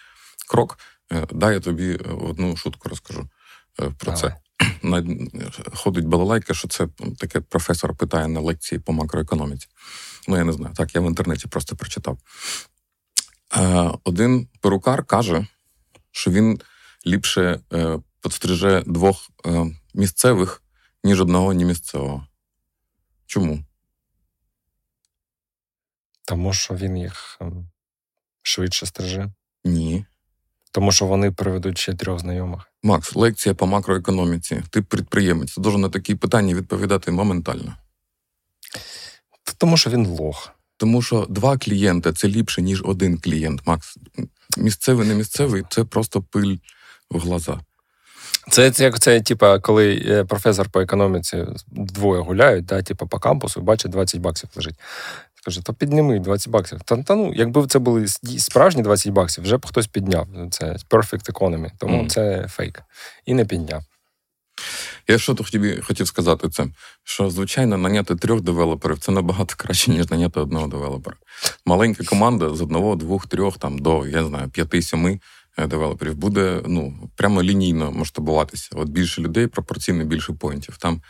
крок. 0.48 0.80
Е, 1.14 1.28
дай 1.32 1.54
я 1.54 1.60
тобі 1.60 1.92
е, 1.92 2.10
одну 2.22 2.58
шутку 2.58 2.90
розкажу 2.90 3.30
е, 3.82 3.92
про 3.98 4.14
Давай. 4.14 4.22
це 4.22 4.36
ходить 5.74 6.06
балалайка, 6.06 6.54
що 6.54 6.68
це 6.68 6.88
таке 7.18 7.40
професор 7.40 7.96
питає 7.96 8.28
на 8.28 8.40
лекції 8.40 8.80
по 8.80 8.94
макроекономіці. 8.94 9.68
Ну, 10.28 10.38
я 10.38 10.44
не 10.44 10.54
знаю. 10.54 10.76
Так, 10.76 10.96
я 10.96 11.02
в 11.02 11.06
інтернеті 11.06 11.48
просто 11.48 11.76
прочитав. 11.76 12.18
Е, 13.58 13.92
один 14.04 14.48
перукар 14.62 15.06
каже, 15.06 15.48
що 16.12 16.32
він 16.32 16.62
ліпше 17.06 17.60
е, 17.74 18.00
подстриже 18.22 18.84
двох 18.86 19.30
е, 19.46 19.76
місцевих, 19.94 20.64
ніж 21.04 21.22
одного 21.22 21.54
місцевого. 21.54 22.28
Чому? 23.26 23.66
Тому 26.26 26.54
що 26.54 26.76
він 26.76 26.98
їх 26.98 27.38
ем, 27.42 27.70
швидше 28.42 28.86
стриже? 28.86 29.32
Ні. 29.64 30.06
Тому 30.72 30.92
що 30.92 31.06
вони 31.06 31.32
приведуть 31.32 31.78
ще 31.78 31.94
трьох 31.94 32.20
знайомих. 32.20 32.62
Макс, 32.84 33.16
лекція 33.16 33.56
по 33.56 33.68
макроекономіці. 33.68 34.64
Ти 34.70 34.82
підприємець. 34.82 35.58
Дуже 35.58 35.78
на 35.78 35.90
такі 35.90 36.16
питання 36.16 36.56
відповідати 36.56 37.12
моментально. 37.12 37.76
Тому 39.58 39.78
що 39.78 39.90
він 39.90 40.06
лох. 40.06 40.52
Тому 40.78 41.02
що 41.02 41.26
два 41.30 41.58
клієнти 41.58 42.14
це 42.14 42.28
ліпше, 42.28 42.62
ніж 42.62 42.84
один 42.86 43.18
клієнт. 43.18 43.68
Макс. 43.68 43.98
Місцевий, 44.58 45.08
не 45.08 45.16
місцевий 45.16 45.64
це 45.70 45.84
просто 45.84 46.22
пиль 46.22 46.58
в 47.12 47.20
глаза. 47.20 47.60
Це 48.50 48.72
це, 48.72 48.92
це 48.92 49.22
типа, 49.22 49.60
коли 49.60 50.04
е, 50.08 50.24
професор 50.24 50.70
по 50.70 50.82
економіці 50.82 51.46
двоє 51.68 52.22
гуляють, 52.22 52.66
да, 52.66 52.82
типа 52.82 53.06
по 53.06 53.20
кампусу, 53.20 53.62
бачить 53.62 53.92
20 53.92 54.22
баксів 54.22 54.50
лежить. 54.56 54.76
Каже, 55.46 55.62
то 55.64 55.74
підніми 55.74 56.20
20 56.20 56.50
баксів. 56.50 56.82
Та, 56.82 57.04
та 57.04 57.16
ну, 57.16 57.34
якби 57.36 57.68
це 57.68 57.80
були 57.80 58.08
справжні 58.38 58.84
20 58.84 59.14
баксів, 59.14 59.44
вже 59.44 59.58
б 59.58 59.66
хтось 59.66 59.88
підняв. 59.88 60.28
Це 60.52 60.66
perfect 60.66 61.32
economy, 61.32 61.72
тому 61.78 62.04
mm. 62.04 62.08
це 62.08 62.48
фейк. 62.48 62.82
І 63.26 63.34
не 63.34 63.46
підняв. 63.46 63.84
Я 65.08 65.18
що 65.18 65.34
тобі 65.36 65.46
хотів 65.46 65.86
хотів 65.86 66.08
сказати, 66.08 66.50
це 66.50 66.68
що, 67.04 67.30
звичайно, 67.30 67.78
наняти 67.78 68.16
трьох 68.16 68.42
девелоперів 68.42 69.00
це 69.00 69.12
набагато 69.12 69.56
краще, 69.58 69.92
ніж 69.92 70.10
наняти 70.10 70.40
одного 70.40 70.68
девелопера. 70.68 71.16
Маленька 71.66 72.04
команда 72.04 72.50
з 72.50 72.62
одного, 72.62 72.96
двох, 72.96 73.28
трьох 73.28 73.58
там 73.58 73.80
до 73.80 74.08
я 74.08 74.22
не 74.22 74.28
знаю, 74.28 74.50
п'яти-сьоми 74.50 75.20
е, 75.58 75.68
девелоперів 75.68 76.16
буде 76.16 76.62
ну, 76.66 77.10
прямо 77.16 77.44
лінійно 77.44 77.92
масштабуватися. 77.92 78.70
От 78.76 78.90
більше 78.90 79.22
людей 79.22 79.48
пропорційно 79.48 80.06
більше 80.06 80.34
поінтів. 80.34 80.78
Там 80.78 81.02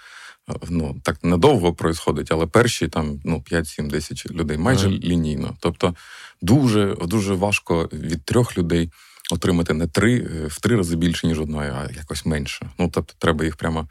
ну 0.69 1.01
так 1.03 1.23
недовго 1.23 1.73
происходить, 1.73 2.31
але 2.31 2.47
перші 2.47 2.87
там 2.87 3.19
ну 3.23 3.43
5-7-10 3.51 4.33
людей 4.33 4.57
майже 4.57 4.87
mm. 4.87 4.99
лінійно. 5.03 5.57
Тобто 5.59 5.95
дуже 6.41 6.95
дуже 6.95 7.33
важко 7.33 7.89
від 7.93 8.25
трьох 8.25 8.57
людей 8.57 8.91
отримати 9.31 9.73
не 9.73 9.87
три 9.87 10.17
е, 10.17 10.47
в 10.47 10.59
три 10.59 10.75
рази 10.75 10.95
більше, 10.95 11.27
ніж 11.27 11.39
одної, 11.39 11.69
а 11.69 11.89
якось 11.97 12.25
менше. 12.25 12.69
Ну 12.79 12.89
тобто, 12.93 13.13
треба 13.17 13.45
їх 13.45 13.55
прямо 13.55 13.87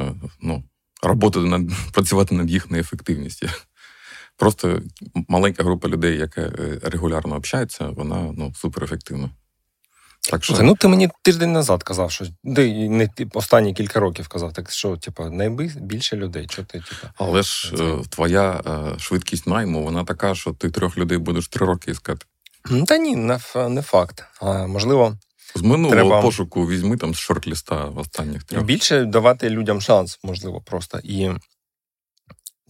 е, 0.00 0.14
ну, 0.40 0.64
роботи 1.02 1.38
над 1.38 1.62
працювати 1.92 2.34
над 2.34 2.50
їхньою 2.50 2.80
ефективністю. 2.80 3.48
Просто 4.36 4.82
маленька 5.28 5.64
група 5.64 5.88
людей, 5.88 6.18
яка 6.18 6.40
е, 6.40 6.80
регулярно 6.82 7.36
общається, 7.36 7.88
вона 7.88 8.34
ну 8.36 8.52
суперефективна. 8.54 9.30
Так 10.30 10.44
що... 10.44 10.62
Ну, 10.62 10.74
ти 10.74 10.88
мені 10.88 11.08
тиждень 11.22 11.52
назад 11.52 11.82
казав, 11.82 12.10
що 12.10 12.26
ти 12.56 12.88
не 12.88 13.08
останні 13.34 13.74
кілька 13.74 14.00
років 14.00 14.28
казав, 14.28 14.52
так 14.52 14.70
що, 14.70 14.96
типу, 14.96 15.30
найбільше 15.30 16.16
людей. 16.16 16.46
Що 16.50 16.64
ти, 16.64 16.78
типу, 16.78 17.06
Але 17.16 17.42
ж 17.42 17.72
це... 17.76 17.96
твоя 18.08 18.62
е, 18.66 18.98
швидкість 18.98 19.46
найму, 19.46 19.82
вона 19.82 20.04
така, 20.04 20.34
що 20.34 20.52
ти 20.52 20.70
трьох 20.70 20.98
людей 20.98 21.18
будеш 21.18 21.48
три 21.48 21.66
роки 21.66 21.90
іскати. 21.90 22.26
Та 22.86 22.98
ні, 22.98 23.16
не, 23.16 23.38
не 23.68 23.82
факт. 23.82 24.24
А, 24.40 24.66
Можливо. 24.66 25.16
З 25.54 25.62
минулого 25.62 25.94
треба... 25.94 26.22
пошуку 26.22 26.66
візьми 26.66 26.96
там 26.96 27.14
з 27.14 27.18
шорт-ліста 27.18 27.90
в 27.90 27.98
останніх 27.98 28.44
трьох. 28.44 28.64
Більше 28.64 29.04
давати 29.04 29.50
людям 29.50 29.80
шанс, 29.80 30.18
можливо, 30.22 30.60
просто. 30.60 31.00
І 31.04 31.30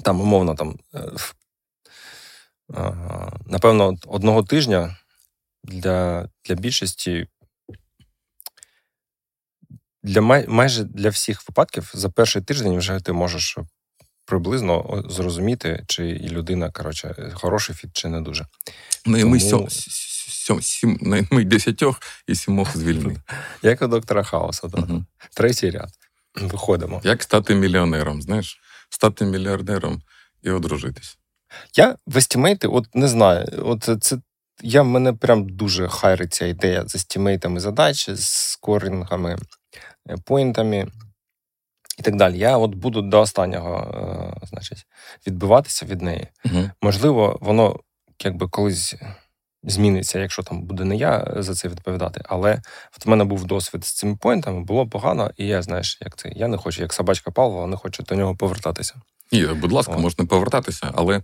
там, 0.02 0.20
умовно, 0.20 0.54
там. 0.54 0.78
Е, 0.94 1.10
напевно, 3.46 3.96
одного 4.06 4.42
тижня 4.42 4.96
для 5.64 6.28
для 6.44 6.54
більшості, 6.54 7.26
для 10.02 10.20
май, 10.20 10.44
майже 10.48 10.84
для 10.84 11.08
всіх 11.08 11.48
випадків 11.48 11.90
за 11.94 12.08
перший 12.08 12.42
тиждень 12.42 12.78
вже 12.78 13.00
ти 13.00 13.12
можеш 13.12 13.58
приблизно 14.24 15.04
зрозуміти, 15.08 15.84
чи 15.86 16.02
людина 16.02 16.70
коротше, 16.70 17.32
хороший 17.34 17.74
fit, 17.74 17.90
чи 17.92 18.08
не 18.08 18.20
дуже. 18.20 18.46
Ну, 19.06 19.16
і 19.16 19.20
Тому... 19.20 19.32
ми 19.32 19.40
сьом, 19.40 19.68
сьом, 20.28 20.62
сім, 20.62 20.98
ми 21.30 21.44
десятьох 21.44 22.00
і 22.26 22.34
сімох 22.34 22.76
звільнили. 22.76 23.16
Як 23.62 23.82
у 23.82 23.86
доктора 23.86 24.22
Хауса, 24.22 24.68
так. 24.68 24.80
Угу. 24.80 25.04
третій 25.34 25.70
ряд. 25.70 25.88
Виходимо. 26.34 27.00
Як 27.04 27.22
стати 27.22 27.54
мільйонером, 27.54 28.22
знаєш? 28.22 28.60
Стати 28.90 29.24
мільярдером 29.24 30.02
і 30.42 30.50
одружитись. 30.50 31.18
Я 31.76 31.96
в 32.06 32.18
естімейти, 32.18 32.68
от 32.68 32.94
не 32.94 33.08
знаю, 33.08 33.46
от 33.64 34.02
це 34.02 34.18
я 34.62 34.82
мене 34.82 35.12
прям 35.12 35.48
дуже 35.48 35.88
хайрить 35.88 36.34
ця 36.34 36.46
ідея 36.46 36.84
з 36.86 36.94
естімейтами 36.94 37.60
задач, 37.60 38.10
з 38.10 38.50
скорінгами, 38.50 39.32
е, 39.32 39.38
поінтами 40.16 40.86
і 41.98 42.02
так 42.02 42.16
далі. 42.16 42.38
Я 42.38 42.58
от 42.58 42.74
буду 42.74 43.02
до 43.02 43.20
останнього, 43.20 43.76
е, 44.42 44.46
значить, 44.46 44.86
відбиватися 45.26 45.86
від 45.86 46.02
неї. 46.02 46.26
Угу. 46.44 46.70
Можливо, 46.82 47.38
воно 47.40 47.80
якби 48.24 48.48
колись. 48.48 48.94
Зміниться, 49.62 50.18
якщо 50.18 50.42
там 50.42 50.62
буде 50.62 50.84
не 50.84 50.96
я 50.96 51.34
за 51.36 51.54
це 51.54 51.68
відповідати. 51.68 52.20
Але 52.24 52.62
от 52.96 53.06
в 53.06 53.08
мене 53.08 53.24
був 53.24 53.44
досвід 53.44 53.84
з 53.84 53.92
цими 53.92 54.16
поінтами, 54.16 54.60
було 54.60 54.88
погано, 54.88 55.30
і 55.36 55.46
я 55.46 55.62
знаєш, 55.62 55.98
як 56.00 56.16
це. 56.16 56.28
Я 56.28 56.48
не 56.48 56.56
хочу, 56.56 56.82
як 56.82 56.92
собачка 56.92 57.30
Павлова, 57.30 57.66
не 57.66 57.76
хочу 57.76 58.02
до 58.02 58.14
нього 58.14 58.36
повертатися. 58.36 58.94
Ні, 59.32 59.46
будь 59.46 59.72
ласка, 59.72 59.92
О. 59.92 59.98
можна 59.98 60.26
повертатися, 60.26 60.90
але 60.94 61.22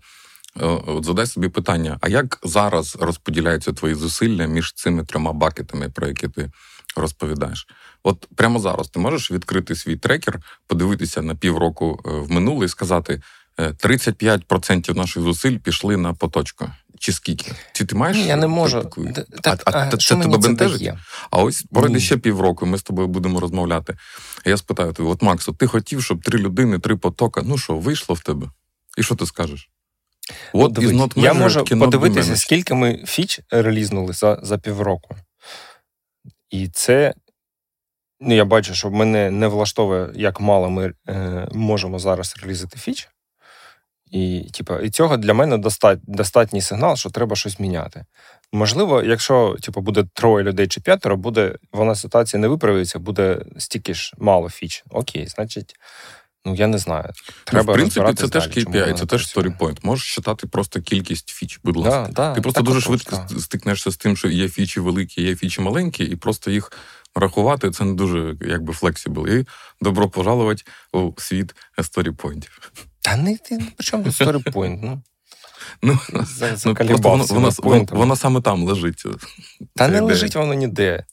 Е, 0.60 0.66
от 0.66 1.04
задай 1.04 1.26
собі 1.26 1.48
питання: 1.48 1.98
а 2.00 2.08
як 2.08 2.38
зараз 2.42 2.96
розподіляються 3.00 3.72
твої 3.72 3.94
зусилля 3.94 4.46
між 4.46 4.72
цими 4.72 5.04
трьома 5.04 5.32
бакетами, 5.32 5.88
про 5.88 6.06
які 6.08 6.28
ти 6.28 6.50
розповідаєш? 6.96 7.66
От 8.02 8.28
прямо 8.36 8.58
зараз 8.58 8.88
ти 8.88 8.98
можеш 9.00 9.30
відкрити 9.30 9.74
свій 9.74 9.96
трекер, 9.96 10.40
подивитися 10.66 11.22
на 11.22 11.34
півроку 11.34 12.00
е, 12.06 12.10
в 12.10 12.30
минуле 12.30 12.66
і 12.66 12.68
сказати: 12.68 13.22
35% 13.58 14.90
е, 14.90 14.94
наших 14.94 15.22
зусиль 15.22 15.58
пішли 15.58 15.96
на 15.96 16.14
поточку. 16.14 16.70
Чи 16.98 17.12
скільки? 17.12 17.52
Чи 17.72 17.84
ти 17.84 17.94
маєш? 17.94 18.16
Ні, 18.16 18.26
Я 18.26 18.36
не 18.36 18.46
можу. 18.46 18.82
Таку... 18.82 19.06
Так, 19.42 19.62
а, 19.64 19.70
а, 19.70 19.90
а 19.92 19.96
це 19.96 20.16
тебе 20.16 20.38
бентежить? 20.38 20.90
А 21.30 21.42
ось 21.42 21.64
пройде 21.72 22.00
ще 22.00 22.16
півроку, 22.16 22.66
ми 22.66 22.78
з 22.78 22.82
тобою 22.82 23.08
будемо 23.08 23.40
розмовляти. 23.40 23.96
Я 24.44 24.56
спитаю 24.56 24.92
тебе: 24.92 25.08
от 25.08 25.22
Макс, 25.22 25.48
от 25.48 25.58
ти 25.58 25.66
хотів, 25.66 26.02
щоб 26.04 26.22
три 26.22 26.38
людини, 26.38 26.78
три 26.78 26.96
потока. 26.96 27.42
Ну 27.44 27.58
що, 27.58 27.76
вийшло 27.78 28.14
в 28.14 28.20
тебе? 28.20 28.50
І 28.98 29.02
що 29.02 29.14
ти 29.14 29.26
скажеш? 29.26 29.70
От 30.52 30.72
Дивись, 30.72 31.12
Я 31.16 31.34
можу 31.34 31.64
подивитися, 31.64 32.36
скільки 32.36 32.74
ми 32.74 33.04
фіч 33.06 33.40
релізнули 33.50 34.12
за 34.12 34.40
за 34.42 34.58
півроку. 34.58 35.16
І 36.54 36.68
це. 36.68 37.14
Ну, 38.20 38.34
я 38.34 38.44
бачу, 38.44 38.74
що 38.74 38.90
мене 38.90 39.30
не 39.30 39.46
влаштовує, 39.46 40.10
як 40.14 40.40
мало 40.40 40.70
ми 40.70 40.92
е, 41.08 41.48
можемо 41.52 41.98
зараз 41.98 42.34
релізити 42.42 42.78
фіч. 42.78 43.08
І 44.10 44.50
типу, 44.52 44.78
і 44.78 44.90
цього 44.90 45.16
для 45.16 45.34
мене 45.34 45.58
достат, 45.58 45.98
достатній 46.02 46.60
сигнал, 46.60 46.96
що 46.96 47.10
треба 47.10 47.36
щось 47.36 47.60
міняти. 47.60 48.04
Можливо, 48.52 49.02
якщо 49.02 49.56
типу, 49.62 49.80
буде 49.80 50.04
троє 50.14 50.44
людей 50.44 50.68
чи 50.68 50.80
п'ятеро, 50.80 51.16
буде 51.16 51.56
вона 51.72 51.94
ситуація 51.94 52.40
не 52.40 52.48
виправиться, 52.48 52.98
буде 52.98 53.42
стільки 53.58 53.94
ж 53.94 54.12
мало 54.18 54.50
фіч. 54.50 54.84
Окей, 54.90 55.26
значить, 55.26 55.74
Ну, 56.44 56.54
я 56.54 56.66
не 56.66 56.78
знаю. 56.78 57.10
Треба 57.44 57.64
ну, 57.66 57.72
в 57.72 57.74
принципі, 57.74 58.14
це 58.14 58.28
теж 58.28 58.48
KPI, 58.48 58.94
це 58.94 59.06
теж 59.06 59.36
storypoint. 59.36 59.78
Можеш 59.82 60.14
считати 60.14 60.46
просто 60.46 60.80
кількість 60.80 61.30
фіч, 61.30 61.60
будь 61.64 61.76
ласка. 61.76 62.12
Да, 62.12 62.12
да, 62.12 62.34
Ти 62.34 62.40
просто 62.40 62.62
дуже 62.62 62.80
швидко 62.80 63.26
да. 63.30 63.40
стикнешся 63.40 63.90
з 63.90 63.96
тим, 63.96 64.16
що 64.16 64.28
є 64.28 64.48
фічі 64.48 64.80
великі, 64.80 65.22
є 65.22 65.36
фічі 65.36 65.60
маленькі, 65.60 66.04
і 66.04 66.16
просто 66.16 66.50
їх 66.50 66.72
рахувати 67.14 67.70
це 67.70 67.84
не 67.84 67.94
дуже 67.94 68.36
якби 68.40 68.72
flexible. 68.72 69.28
І 69.28 69.46
добро 69.80 70.08
пожалувати 70.08 70.62
у 70.92 71.12
світ 71.18 71.54
сторіпойнтів. 71.82 72.72
Та 73.00 73.16
не 73.16 73.36
ти 73.36 73.58
при 73.76 73.84
чому 73.84 74.12
storypoint? 74.12 74.82
Ну. 74.82 75.02
Ну, 75.82 75.98
за, 76.10 76.56
ну, 76.66 76.74
воно, 76.98 77.24
вона, 77.24 77.50
вона, 77.58 77.86
вона 77.90 78.16
саме 78.16 78.40
там 78.40 78.64
лежить. 78.64 79.02
Та 79.76 79.88
не 79.88 79.96
ідея. 79.96 80.02
лежить 80.02 80.36
воно 80.36 80.54
ніде. 80.54 81.04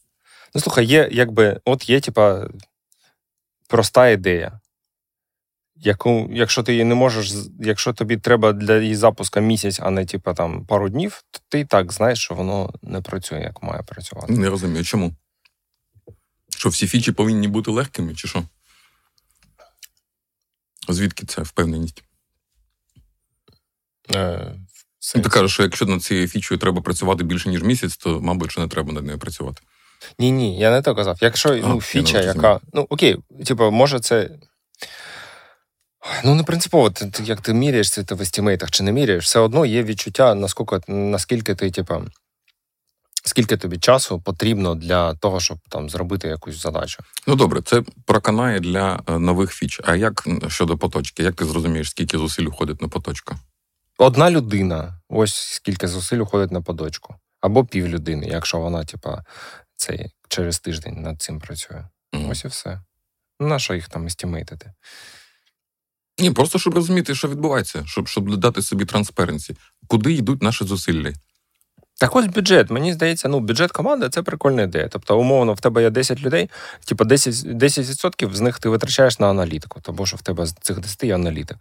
Ну, 0.55 0.61
слухай, 0.61 0.85
є, 0.85 1.09
якби, 1.11 1.59
от 1.65 1.89
є, 1.89 1.99
типа, 2.01 2.47
проста 3.67 4.09
ідея 4.09 4.60
яку, 5.81 6.29
якщо 6.33 6.63
ти 6.63 6.71
її 6.71 6.83
не 6.83 6.95
можеш, 6.95 7.33
якщо 7.59 7.93
тобі 7.93 8.17
треба 8.17 8.53
для 8.53 8.77
її 8.77 8.95
запуска 8.95 9.39
місяць, 9.39 9.79
а 9.79 9.89
не 9.89 10.05
типу, 10.05 10.33
там 10.33 10.65
пару 10.65 10.89
днів, 10.89 11.23
то 11.31 11.39
ти 11.49 11.59
і 11.59 11.65
так 11.65 11.93
знаєш, 11.93 12.19
що 12.19 12.35
воно 12.35 12.73
не 12.81 13.01
працює, 13.01 13.39
як 13.39 13.63
має 13.63 13.81
працювати. 13.81 14.33
Не 14.33 14.49
розумію, 14.49 14.83
чому? 14.83 15.13
Що 16.49 16.69
всі 16.69 16.87
фічі 16.87 17.11
повинні 17.11 17.47
бути 17.47 17.71
легкими, 17.71 18.15
чи 18.15 18.27
що? 18.27 18.43
Звідки 20.89 21.25
це 21.25 21.41
впевненість? 21.41 22.03
Е, 24.15 24.55
ну, 25.15 25.21
Ти 25.21 25.29
кажеш, 25.29 25.53
що 25.53 25.63
якщо 25.63 25.85
над 25.85 26.03
цією 26.03 26.27
фічою 26.27 26.59
треба 26.59 26.81
працювати 26.81 27.23
більше, 27.23 27.49
ніж 27.49 27.63
місяць, 27.63 27.97
то, 27.97 28.21
мабуть, 28.21 28.51
що 28.51 28.61
не 28.61 28.67
треба 28.67 28.93
над 28.93 29.05
нею 29.05 29.19
працювати. 29.19 29.61
Ні, 30.19 30.31
ні, 30.31 30.59
я 30.59 30.71
не 30.71 30.81
так 30.81 30.95
казав. 30.95 31.17
Якщо 31.21 31.49
а, 31.49 31.55
ну, 31.55 31.81
фіча, 31.81 32.21
яка. 32.21 32.59
Ну, 32.73 32.85
окей, 32.89 33.17
типу, 33.45 33.71
може, 33.71 33.99
це 33.99 34.29
Ну, 36.23 36.35
не 36.35 36.43
принципово, 36.43 36.89
ти, 36.89 37.11
як 37.23 37.41
ти 37.41 37.53
міряєш 37.53 37.89
це 37.89 38.15
в 38.15 38.21
естімейтах 38.21 38.71
чи 38.71 38.83
не 38.83 38.91
міряєш, 38.91 39.25
все 39.25 39.39
одно 39.39 39.65
є 39.65 39.83
відчуття, 39.83 40.35
наскільки, 40.35 40.79
наскільки 40.87 41.55
ти, 41.55 41.71
типу, 41.71 42.03
скільки 43.23 43.57
тобі 43.57 43.77
часу 43.77 44.21
потрібно 44.21 44.75
для 44.75 45.15
того, 45.15 45.39
щоб 45.39 45.57
там 45.69 45.89
зробити 45.89 46.27
якусь 46.27 46.61
задачу. 46.61 47.03
Ну 47.27 47.35
добре, 47.35 47.61
це 47.61 47.83
проканає 48.05 48.59
для 48.59 49.03
е, 49.07 49.19
нових 49.19 49.51
фіч. 49.51 49.81
А 49.83 49.95
як 49.95 50.27
щодо 50.47 50.77
поточки? 50.77 51.23
Як 51.23 51.35
ти 51.35 51.45
зрозумієш, 51.45 51.89
скільки 51.89 52.17
зусиль 52.17 52.45
уходить 52.45 52.81
на 52.81 52.87
поточку? 52.87 53.35
Одна 53.97 54.31
людина, 54.31 54.99
ось 55.09 55.35
скільки 55.35 55.87
зусиль 55.87 56.17
уходить 56.17 56.51
на 56.51 56.61
поточку. 56.61 57.15
Або 57.41 57.65
пів 57.65 57.87
людини, 57.87 58.27
якщо 58.27 58.59
вона, 58.59 58.85
типа, 58.85 59.23
цей 59.75 60.11
через 60.27 60.59
тиждень 60.59 61.01
над 61.01 61.21
цим 61.21 61.39
працює. 61.39 61.83
Mm. 62.13 62.29
Ось 62.29 62.45
і 62.45 62.47
все. 62.47 62.81
Ну, 63.39 63.47
на 63.47 63.59
що 63.59 63.73
їх 63.73 63.89
там 63.89 64.05
естімейтити? 64.05 64.73
Ні, 66.21 66.31
просто 66.31 66.59
щоб 66.59 66.75
розуміти, 66.75 67.15
що 67.15 67.27
відбувається, 67.27 67.83
щоб 67.85 68.07
щоб 68.07 68.37
дати 68.37 68.61
собі 68.61 68.85
транспаренсі. 68.85 69.55
Куди 69.87 70.13
йдуть 70.13 70.43
наші 70.43 70.65
зусилля? 70.65 71.13
Так 71.99 72.15
ось 72.15 72.25
бюджет. 72.25 72.69
Мені 72.69 72.93
здається, 72.93 73.27
ну 73.27 73.39
бюджет 73.39 73.71
команди 73.71 74.09
це 74.09 74.21
прикольна 74.21 74.61
ідея. 74.61 74.87
Тобто, 74.87 75.19
умовно, 75.19 75.53
в 75.53 75.59
тебе 75.59 75.81
є 75.81 75.89
10 75.89 76.21
людей, 76.21 76.49
типу 76.85 77.03
10%, 77.03 77.57
10% 77.57 78.33
з 78.33 78.41
них 78.41 78.59
ти 78.59 78.69
витрачаєш 78.69 79.19
на 79.19 79.29
аналітику, 79.29 79.79
тому 79.81 80.05
що 80.05 80.17
в 80.17 80.21
тебе 80.21 80.45
з 80.45 80.53
цих 80.53 80.79
10 80.79 81.03
є 81.03 81.15
аналітик. 81.15 81.57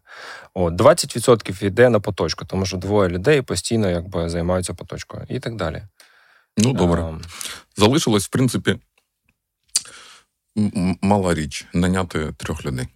О, 0.55 0.71
20% 0.71 1.65
йде 1.65 1.89
на 1.89 2.01
поточку, 2.01 2.45
тому 2.45 2.67
що 2.67 2.77
двоє 2.77 3.09
людей 3.09 3.43
постійно 3.43 3.91
якби 3.91 4.29
займаються 4.29 4.75
поточкою 4.75 5.27
і 5.29 5.41
так 5.41 5.57
далі. 5.57 5.83
Ну, 6.57 6.73
добре. 6.73 7.03
А, 7.03 7.19
Залишилось, 7.77 8.27
в 8.27 8.29
принципі, 8.29 8.79
мала 11.03 11.35
річ 11.35 11.67
наняти 11.75 12.33
трьох 12.37 12.65
людей. 12.65 12.89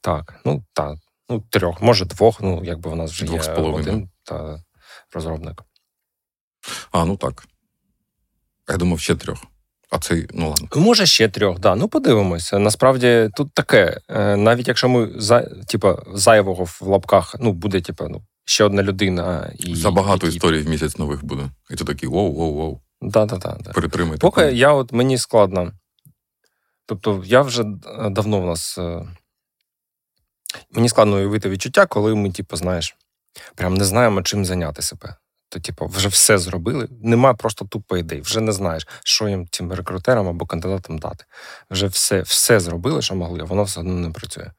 Так, 0.00 0.40
ну 0.44 0.64
так. 0.72 0.96
Ну, 1.28 1.44
трьох, 1.50 1.82
може, 1.82 2.04
двох, 2.04 2.40
ну, 2.40 2.64
якби 2.64 2.90
в 2.90 2.96
нас 2.96 3.10
вже 3.10 3.24
Двох 3.24 3.46
є 3.46 3.52
один 3.52 4.08
та 4.22 4.60
розробник. 5.14 5.62
А, 6.90 7.04
ну 7.04 7.16
так. 7.16 7.46
Я 8.68 8.76
думав, 8.76 9.00
ще 9.00 9.14
трьох. 9.14 9.38
А 9.90 9.98
цей, 9.98 10.26
ну 10.30 10.48
ладно. 10.48 10.68
Може, 10.74 11.06
ще 11.06 11.28
трьох, 11.28 11.58
да. 11.58 11.74
Ну, 11.74 11.88
подивимося. 11.88 12.58
Насправді, 12.58 13.30
тут 13.36 13.52
таке. 13.54 14.00
Е, 14.08 14.36
навіть 14.36 14.68
якщо 14.68 14.88
ми 14.88 15.10
за, 15.16 15.40
типа, 15.40 16.02
зайвого 16.14 16.64
в 16.64 16.82
лапках, 16.82 17.36
ну, 17.40 17.52
буде, 17.52 17.80
типа, 17.80 18.08
ну, 18.08 18.22
ще 18.44 18.64
одна 18.64 18.82
людина. 18.82 19.52
і... 19.58 19.74
Забагато 19.74 20.26
які... 20.26 20.36
історій 20.36 20.60
в 20.60 20.68
місяць 20.68 20.98
нових 20.98 21.24
буде. 21.24 21.50
І 21.70 21.74
ти 21.74 21.84
такий 21.84 22.08
воу-воу-воу. 22.08 22.78
Да-да-да. 23.00 23.72
Перетримай. 23.74 24.18
Поки 24.18 24.52
я 24.52 24.72
от 24.72 24.92
мені 24.92 25.18
складно. 25.18 25.72
Тобто, 26.86 27.22
я 27.26 27.42
вже 27.42 27.64
давно 28.10 28.40
в 28.40 28.46
нас 28.46 28.78
е, 28.78 29.06
Мені 30.70 30.88
складно 30.88 31.16
уявити 31.16 31.48
відчуття, 31.48 31.86
коли 31.86 32.14
ми, 32.14 32.30
типу, 32.30 32.56
знаєш, 32.56 32.96
прям 33.54 33.74
не 33.74 33.84
знаємо, 33.84 34.22
чим 34.22 34.44
зайняти 34.44 34.82
себе. 34.82 35.14
То, 35.48 35.60
типу, 35.60 35.86
вже 35.86 36.08
все 36.08 36.38
зробили. 36.38 36.88
Нема 37.02 37.34
просто 37.34 37.64
тупо 37.64 37.96
ідей. 37.96 38.20
Вже 38.20 38.40
не 38.40 38.52
знаєш, 38.52 38.88
що 39.04 39.28
їм 39.28 39.48
цим 39.50 39.72
рекрутерам 39.72 40.28
або 40.28 40.46
кандидатам 40.46 40.98
дати. 40.98 41.24
Вже 41.70 41.86
все 41.86 42.20
все 42.20 42.60
зробили, 42.60 43.02
що 43.02 43.14
могли, 43.14 43.40
а 43.40 43.44
воно 43.44 43.62
все 43.62 43.80
одно 43.80 43.92
не 43.92 44.10
працює. 44.10 44.50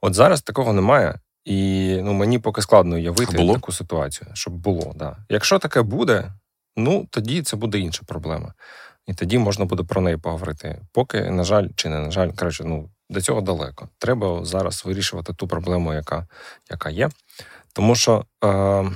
От 0.00 0.14
зараз 0.14 0.42
такого 0.42 0.72
немає, 0.72 1.20
і 1.44 1.90
ну, 2.02 2.12
мені 2.12 2.38
поки 2.38 2.62
складно 2.62 2.96
уявити 2.96 3.36
було? 3.36 3.54
таку 3.54 3.72
ситуацію, 3.72 4.30
щоб 4.34 4.54
було. 4.54 4.92
Да. 4.96 5.16
Якщо 5.28 5.58
таке 5.58 5.82
буде, 5.82 6.32
ну 6.76 7.06
тоді 7.10 7.42
це 7.42 7.56
буде 7.56 7.78
інша 7.78 8.02
проблема. 8.06 8.54
І 9.06 9.14
тоді 9.14 9.38
можна 9.38 9.64
буде 9.64 9.82
про 9.82 10.00
неї 10.00 10.16
поговорити. 10.16 10.82
Поки, 10.92 11.30
на 11.30 11.44
жаль, 11.44 11.68
чи 11.76 11.88
не 11.88 11.98
на 11.98 12.10
жаль, 12.10 12.30
коротше, 12.30 12.64
ну 12.64 12.90
до 13.10 13.20
цього 13.20 13.40
далеко. 13.40 13.88
Треба 13.98 14.44
зараз 14.44 14.84
вирішувати 14.84 15.34
ту 15.34 15.48
проблему, 15.48 15.94
яка 15.94 16.26
яка 16.70 16.90
є. 16.90 17.08
Тому 17.72 17.94
що 17.94 18.24
е, 18.44 18.90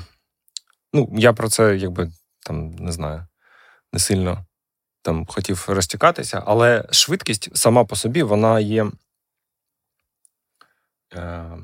Ну, 0.93 1.13
я 1.17 1.33
про 1.33 1.49
це, 1.49 1.77
якби 1.77 2.11
там 2.47 2.71
не 2.71 2.93
знаю, 2.93 3.27
не 3.93 4.01
сильно 4.01 4.47
там 5.03 5.27
хотів 5.27 5.65
розтікатися, 5.69 6.43
але 6.47 6.85
швидкість 6.91 7.57
сама 7.57 7.85
по 7.85 7.97
собі, 7.97 8.23
вона 8.23 8.61
є. 8.61 8.87
Е, 11.15 11.59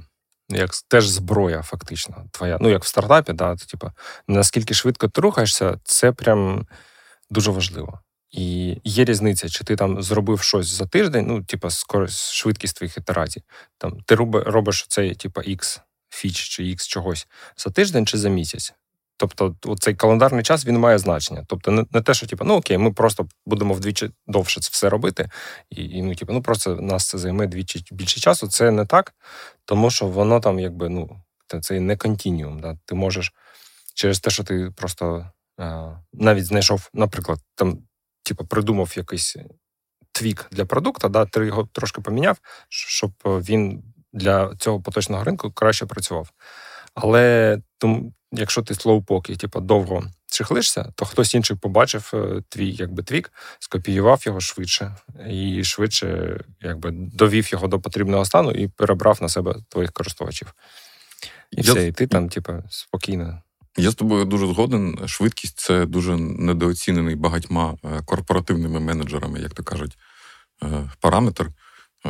як 0.49 0.71
теж 0.89 1.09
зброя, 1.09 1.63
фактично, 1.63 2.25
твоя. 2.31 2.59
Ну, 2.61 2.69
як 2.69 2.85
в 2.85 2.87
стартапі, 2.87 3.33
да, 3.33 3.57
то, 3.57 3.67
типу, 3.67 3.91
наскільки 4.29 4.75
швидко 4.75 5.09
ти 5.09 5.21
рухаєшся, 5.21 5.79
це 5.85 6.13
прям 6.13 6.67
дуже 7.31 7.51
важливо. 7.51 8.01
І 8.31 8.77
є 8.85 9.05
різниця, 9.05 9.49
чи 9.49 9.65
ти 9.65 9.77
там 9.77 10.03
зробив 10.03 10.43
щось 10.43 10.67
за 10.67 10.87
тиждень, 10.87 11.27
ну, 11.29 11.45
типу, 11.45 11.69
швидкість 12.09 12.77
твоїх 12.77 12.97
ітерацій. 12.97 13.43
Там, 13.79 14.01
Ти 14.01 14.15
робиш 14.15 14.87
цей, 14.89 15.15
типу, 15.15 15.41
X 15.41 15.81
фіч 16.11 16.49
чи 16.49 16.63
X 16.63 16.89
чогось 16.89 17.27
за 17.57 17.71
тиждень 17.71 18.07
чи 18.07 18.19
за 18.19 18.29
місяць. 18.29 18.75
Тобто, 19.17 19.57
цей 19.81 19.95
календарний 19.95 20.43
час 20.43 20.67
він 20.67 20.79
має 20.79 20.99
значення. 20.99 21.45
Тобто, 21.49 21.71
не, 21.71 21.85
не 21.91 22.01
те, 22.01 22.15
що 22.15 22.27
типу, 22.27 22.45
ну 22.45 22.55
окей, 22.55 22.79
ми 22.79 22.93
просто 22.93 23.29
будемо 23.47 23.75
вдвічі 23.75 24.11
довше 24.27 24.61
це 24.61 24.69
все 24.73 24.89
робити, 24.89 25.31
і 25.71 25.85
і 25.85 26.03
ну, 26.03 26.15
типу, 26.15 26.33
ну 26.33 26.43
просто 26.43 26.77
нас 26.77 27.09
це 27.09 27.19
займе 27.19 27.47
двічі 27.47 27.85
більше 27.91 28.21
часу. 28.21 28.49
Це 28.49 28.71
не 28.71 28.87
так, 28.87 29.15
тому 29.65 29.91
що 29.91 30.07
воно 30.07 30.41
там, 30.41 30.59
якби 30.59 30.89
ну, 30.89 31.21
це 31.61 31.81
не 31.81 31.97
континіум. 31.97 32.61
Да? 32.61 32.79
Ти 32.85 32.95
можеш 32.95 33.33
через 33.95 34.21
те, 34.21 34.31
що 34.31 34.45
ти 34.45 34.73
просто 34.77 35.31
а, 35.59 35.93
навіть 36.13 36.47
знайшов, 36.47 36.91
наприклад, 36.95 37.39
там, 37.55 37.79
типу, 38.27 38.47
придумав 38.47 38.93
якийсь 38.97 39.37
твік 40.13 40.47
для 40.53 40.65
продукту, 40.65 41.09
да, 41.09 41.27
ти 41.27 41.47
його 41.47 41.69
трошки 41.73 42.01
поміняв, 42.01 42.39
щоб 42.69 43.13
він 43.25 43.83
для 44.13 44.55
цього 44.59 44.81
поточного 44.81 45.25
ринку 45.25 45.51
краще 45.51 45.87
працював. 45.87 46.31
Але 46.95 47.59
тому, 47.79 48.13
якщо 48.33 48.63
ти 48.63 48.75
слоупок 48.75 49.27
типу, 49.27 49.61
довго 49.61 50.05
чехлишся, 50.27 50.93
то 50.95 51.05
хтось 51.05 51.35
інший 51.35 51.57
побачив 51.57 52.11
е, 52.15 52.43
твій 52.49 52.71
якби 52.71 53.03
твік, 53.03 53.33
скопіював 53.59 54.23
його 54.27 54.41
швидше 54.41 54.97
і 55.31 55.65
швидше 55.65 56.41
якби 56.61 56.91
довів 56.93 57.53
його 57.53 57.69
до 57.69 57.81
потрібного 57.81 58.25
стану 58.25 58.51
і 58.51 58.69
перебрав 58.69 59.19
на 59.23 59.29
себе 59.29 59.55
твоїх 59.69 59.93
користувачів. 59.93 60.55
І 61.51 61.63
Я... 61.63 61.73
все, 61.73 61.87
і 61.87 61.93
ти 61.93 62.07
там, 62.07 62.29
типу, 62.29 62.53
спокійно. 62.71 63.43
Я 63.77 63.91
з 63.91 63.95
тобою 63.95 64.25
дуже 64.25 64.47
згоден. 64.47 64.99
Швидкість 65.07 65.59
це 65.59 65.87
дуже 65.87 66.17
недооцінений 66.17 67.15
багатьма 67.15 67.75
е, 67.85 68.03
корпоративними 68.05 68.81
менеджерами, 68.81 69.41
як 69.41 69.55
то 69.55 69.63
кажуть, 69.63 69.99
е, 70.63 70.91
параметр. 71.01 71.51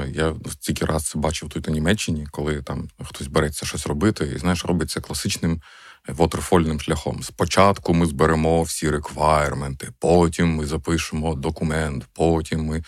Я 0.09 0.35
стільки 0.50 0.85
раз 0.85 1.05
це 1.07 1.18
бачив 1.18 1.48
тут 1.48 1.68
у 1.68 1.70
Німеччині, 1.70 2.26
коли 2.31 2.62
там 2.62 2.88
хтось 3.05 3.26
береться 3.26 3.66
щось 3.66 3.87
робити, 3.87 4.33
і 4.37 4.38
знаєш, 4.38 4.64
робиться 4.64 5.00
класичним 5.00 5.61
вотерфольним 6.09 6.81
шляхом. 6.81 7.22
Спочатку 7.22 7.94
ми 7.94 8.07
зберемо 8.07 8.62
всі 8.62 8.90
реквайрменти, 8.90 9.88
потім 9.98 10.57
ми 10.57 10.66
запишемо 10.66 11.35
документ, 11.35 12.05
потім 12.12 12.64
ми 12.64 12.83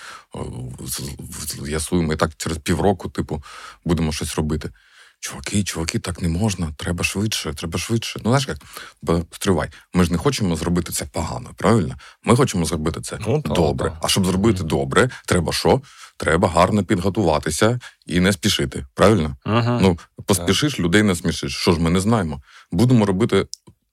з'ясуємо 1.65 2.13
і 2.13 2.17
так 2.17 2.31
через 2.37 2.59
півроку, 2.59 3.09
типу, 3.09 3.43
будемо 3.85 4.13
щось 4.13 4.37
робити. 4.37 4.71
Чуваки, 5.21 5.65
чуваки, 5.65 5.99
так 5.99 6.23
не 6.23 6.29
можна, 6.29 6.73
треба 6.77 7.05
швидше, 7.05 7.53
треба 7.53 7.79
швидше. 7.79 8.21
Ну, 8.25 8.31
знаєш 8.31 8.49
як, 8.49 8.59
бо 9.03 9.23
стривай, 9.31 9.69
ми 9.95 10.05
ж 10.05 10.13
не 10.13 10.19
хочемо 10.19 10.57
зробити 10.57 10.93
це 10.93 11.05
погано, 11.05 11.51
правильно? 11.57 11.95
Ми 12.25 12.37
хочемо 12.37 12.65
зробити 12.65 13.01
це 13.01 13.19
ну, 13.27 13.43
добре. 13.47 13.93
А 14.03 14.09
щоб 14.09 14.27
зробити 14.27 14.63
добре, 14.63 15.11
треба 15.27 15.53
що? 15.53 15.81
Треба 16.17 16.49
гарно 16.49 16.85
підготуватися 16.85 17.81
і 18.07 18.21
не 18.21 18.33
спішити. 18.33 18.87
Правильно? 18.95 19.37
Ага. 19.45 19.79
Ну, 19.83 19.99
поспішиш, 20.27 20.81
людей 20.81 21.03
не 21.03 21.15
смішиш. 21.15 21.57
Що 21.57 21.73
ж 21.73 21.81
ми 21.81 21.91
не 21.91 22.01
знаємо? 22.01 22.43
Будемо 22.73 23.07
робити 23.07 23.47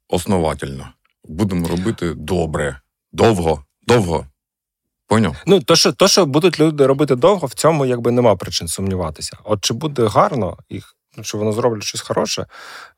основательно, 0.09 0.87
будемо 1.23 1.67
робити 1.67 2.13
добре, 2.13 2.79
довго, 3.11 3.63
довго. 3.87 4.25
Поняв? 5.07 5.35
Ну, 5.47 5.59
то, 5.59 5.75
що 5.75 5.93
то, 5.93 6.07
що 6.07 6.25
будуть 6.25 6.59
люди 6.59 6.85
робити 6.85 7.15
довго, 7.15 7.47
в 7.47 7.53
цьому 7.53 7.85
якби 7.85 8.11
нема 8.11 8.35
причин 8.35 8.67
сумніватися. 8.67 9.37
От 9.43 9.63
чи 9.63 9.73
буде 9.73 10.07
гарно, 10.07 10.57
їх 10.69 10.95
що 11.21 11.37
воно 11.37 11.51
зроблять 11.51 11.83
щось 11.83 12.01
хороше 12.01 12.45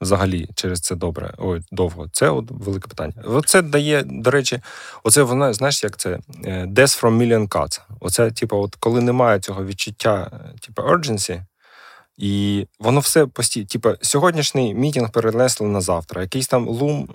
взагалі 0.02 0.50
через 0.56 0.82
це 0.82 0.96
добре, 0.96 1.34
ой, 1.38 1.62
довго. 1.72 2.08
Це 2.12 2.30
от 2.30 2.46
велике 2.50 2.88
питання. 2.88 3.14
Оце 3.26 3.62
дає, 3.62 4.04
до 4.06 4.32
речі, 4.32 4.60
оце 5.04 5.24
вона, 5.24 5.54
знаєш, 5.54 5.84
як 5.84 5.98
це 5.98 6.20
е, 6.46 6.66
Death 6.66 7.02
from 7.02 7.18
Million 7.18 7.48
Cuts. 7.48 7.82
Оце, 8.00 8.32
типу, 8.32 8.58
от 8.58 8.76
коли 8.76 9.02
немає 9.02 9.40
цього 9.40 9.66
відчуття, 9.66 10.32
типу, 10.62 10.82
urgency, 10.82 11.42
і 12.18 12.66
воно 12.80 13.00
все 13.00 13.26
постійно. 13.26 13.66
Типа, 13.66 13.96
сьогоднішній 14.02 14.74
мітінг 14.74 15.12
перенесли 15.12 15.68
на 15.68 15.82
завтра, 15.82 16.22
якийсь 16.22 16.48
там 16.48 16.68
лум, 16.68 17.10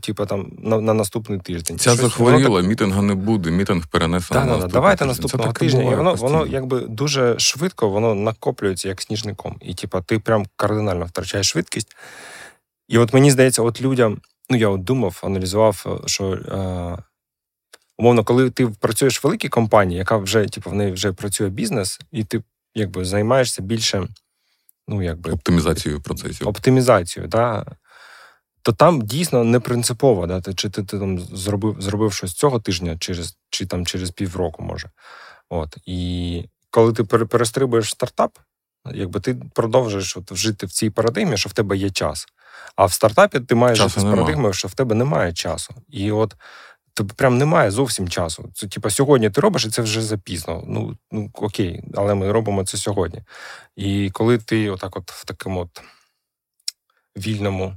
типа 0.00 0.26
там 0.26 0.52
на 0.58 0.80
на 0.80 0.94
наступний 0.94 1.38
тиждень. 1.38 1.78
Ця 1.78 1.90
Щось, 1.90 2.00
захворіла, 2.00 2.60
так... 2.60 2.68
мітинга 2.68 3.02
не 3.02 3.14
буде, 3.14 3.50
мітинг 3.50 3.86
перенесено. 3.86 4.40
Да, 4.40 4.46
на 4.46 4.52
наступний 4.52 4.72
давайте 4.72 5.04
тиждень. 5.04 5.22
наступного 5.22 5.52
тижня. 5.52 5.82
І 5.82 5.94
воно 5.94 6.14
воно 6.14 6.46
якби 6.46 6.80
дуже 6.80 7.38
швидко 7.38 7.88
воно 7.88 8.14
накоплюється 8.14 8.88
як 8.88 9.02
сніжником. 9.02 9.56
І 9.60 9.74
типа 9.74 10.00
ти 10.00 10.18
прям 10.18 10.46
кардинально 10.56 11.04
втрачаєш 11.04 11.48
швидкість. 11.48 11.96
І 12.88 12.98
от 12.98 13.14
мені 13.14 13.30
здається, 13.30 13.62
от 13.62 13.82
людям, 13.82 14.18
ну 14.50 14.56
я 14.56 14.68
от 14.68 14.84
думав, 14.84 15.20
аналізував, 15.22 15.84
е, 15.86 16.08
що. 16.08 16.32
Е, 16.32 17.02
Умовно, 17.98 18.24
коли 18.24 18.50
ти 18.50 18.66
працюєш 18.66 19.24
в 19.24 19.26
великій 19.26 19.48
компанії, 19.48 19.98
яка 19.98 20.16
вже, 20.16 20.46
типу, 20.46 20.70
в 20.70 20.74
неї 20.74 20.92
вже 20.92 21.12
працює 21.12 21.48
бізнес, 21.48 22.00
і 22.12 22.24
ти 22.24 22.42
якби 22.74 23.04
займаєшся 23.04 23.62
більше 23.62 24.08
ну, 24.90 25.02
якби, 25.02 25.32
оптимізацією 25.32 26.00
процесів. 26.00 26.48
Оптимізацією, 26.48 27.28
да. 27.28 27.64
то 28.62 28.72
там 28.72 29.02
дійсно 29.02 29.44
не 29.44 29.60
принципово, 29.60 30.26
да, 30.26 30.52
чи 30.54 30.70
ти, 30.70 30.84
ти 30.84 30.98
там 30.98 31.18
зробив 31.18 31.76
зробив 31.78 32.12
щось 32.12 32.32
цього 32.32 32.60
тижня, 32.60 32.96
через, 32.98 33.36
чи 33.50 33.66
там 33.66 33.86
через 33.86 34.10
півроку, 34.10 34.62
може. 34.62 34.90
От. 35.48 35.76
І 35.86 36.44
коли 36.70 36.92
ти 36.92 37.04
перестрибуєш 37.04 37.90
стартап, 37.90 38.38
якби 38.94 39.20
ти 39.20 39.36
продовжуєш 39.54 40.16
от, 40.16 40.36
жити 40.36 40.66
в 40.66 40.70
цій 40.70 40.90
парадигмі, 40.90 41.36
що 41.36 41.48
в 41.48 41.52
тебе 41.52 41.76
є 41.76 41.90
час. 41.90 42.26
А 42.76 42.84
в 42.84 42.92
стартапі 42.92 43.40
ти 43.40 43.54
маєш 43.54 43.78
жити 43.78 44.00
з 44.00 44.04
парадигмою, 44.04 44.52
що 44.52 44.68
в 44.68 44.74
тебе 44.74 44.94
немає 44.94 45.32
часу. 45.32 45.74
І 45.88 46.12
от 46.12 46.34
Тобто 47.00 47.14
прям 47.14 47.38
немає 47.38 47.70
зовсім 47.70 48.08
часу. 48.08 48.50
Це 48.54 48.68
типа 48.68 48.90
сьогодні 48.90 49.30
ти 49.30 49.40
робиш, 49.40 49.64
і 49.64 49.70
це 49.70 49.82
вже 49.82 50.02
запізно. 50.02 50.64
Ну 50.66 50.96
ну 51.12 51.30
окей, 51.34 51.82
але 51.94 52.14
ми 52.14 52.32
робимо 52.32 52.64
це 52.64 52.78
сьогодні. 52.78 53.22
І 53.76 54.10
коли 54.10 54.38
ти 54.38 54.70
отак, 54.70 54.96
от 54.96 55.10
в 55.10 55.24
такому 55.24 55.60
от 55.60 55.82
вільному 57.16 57.76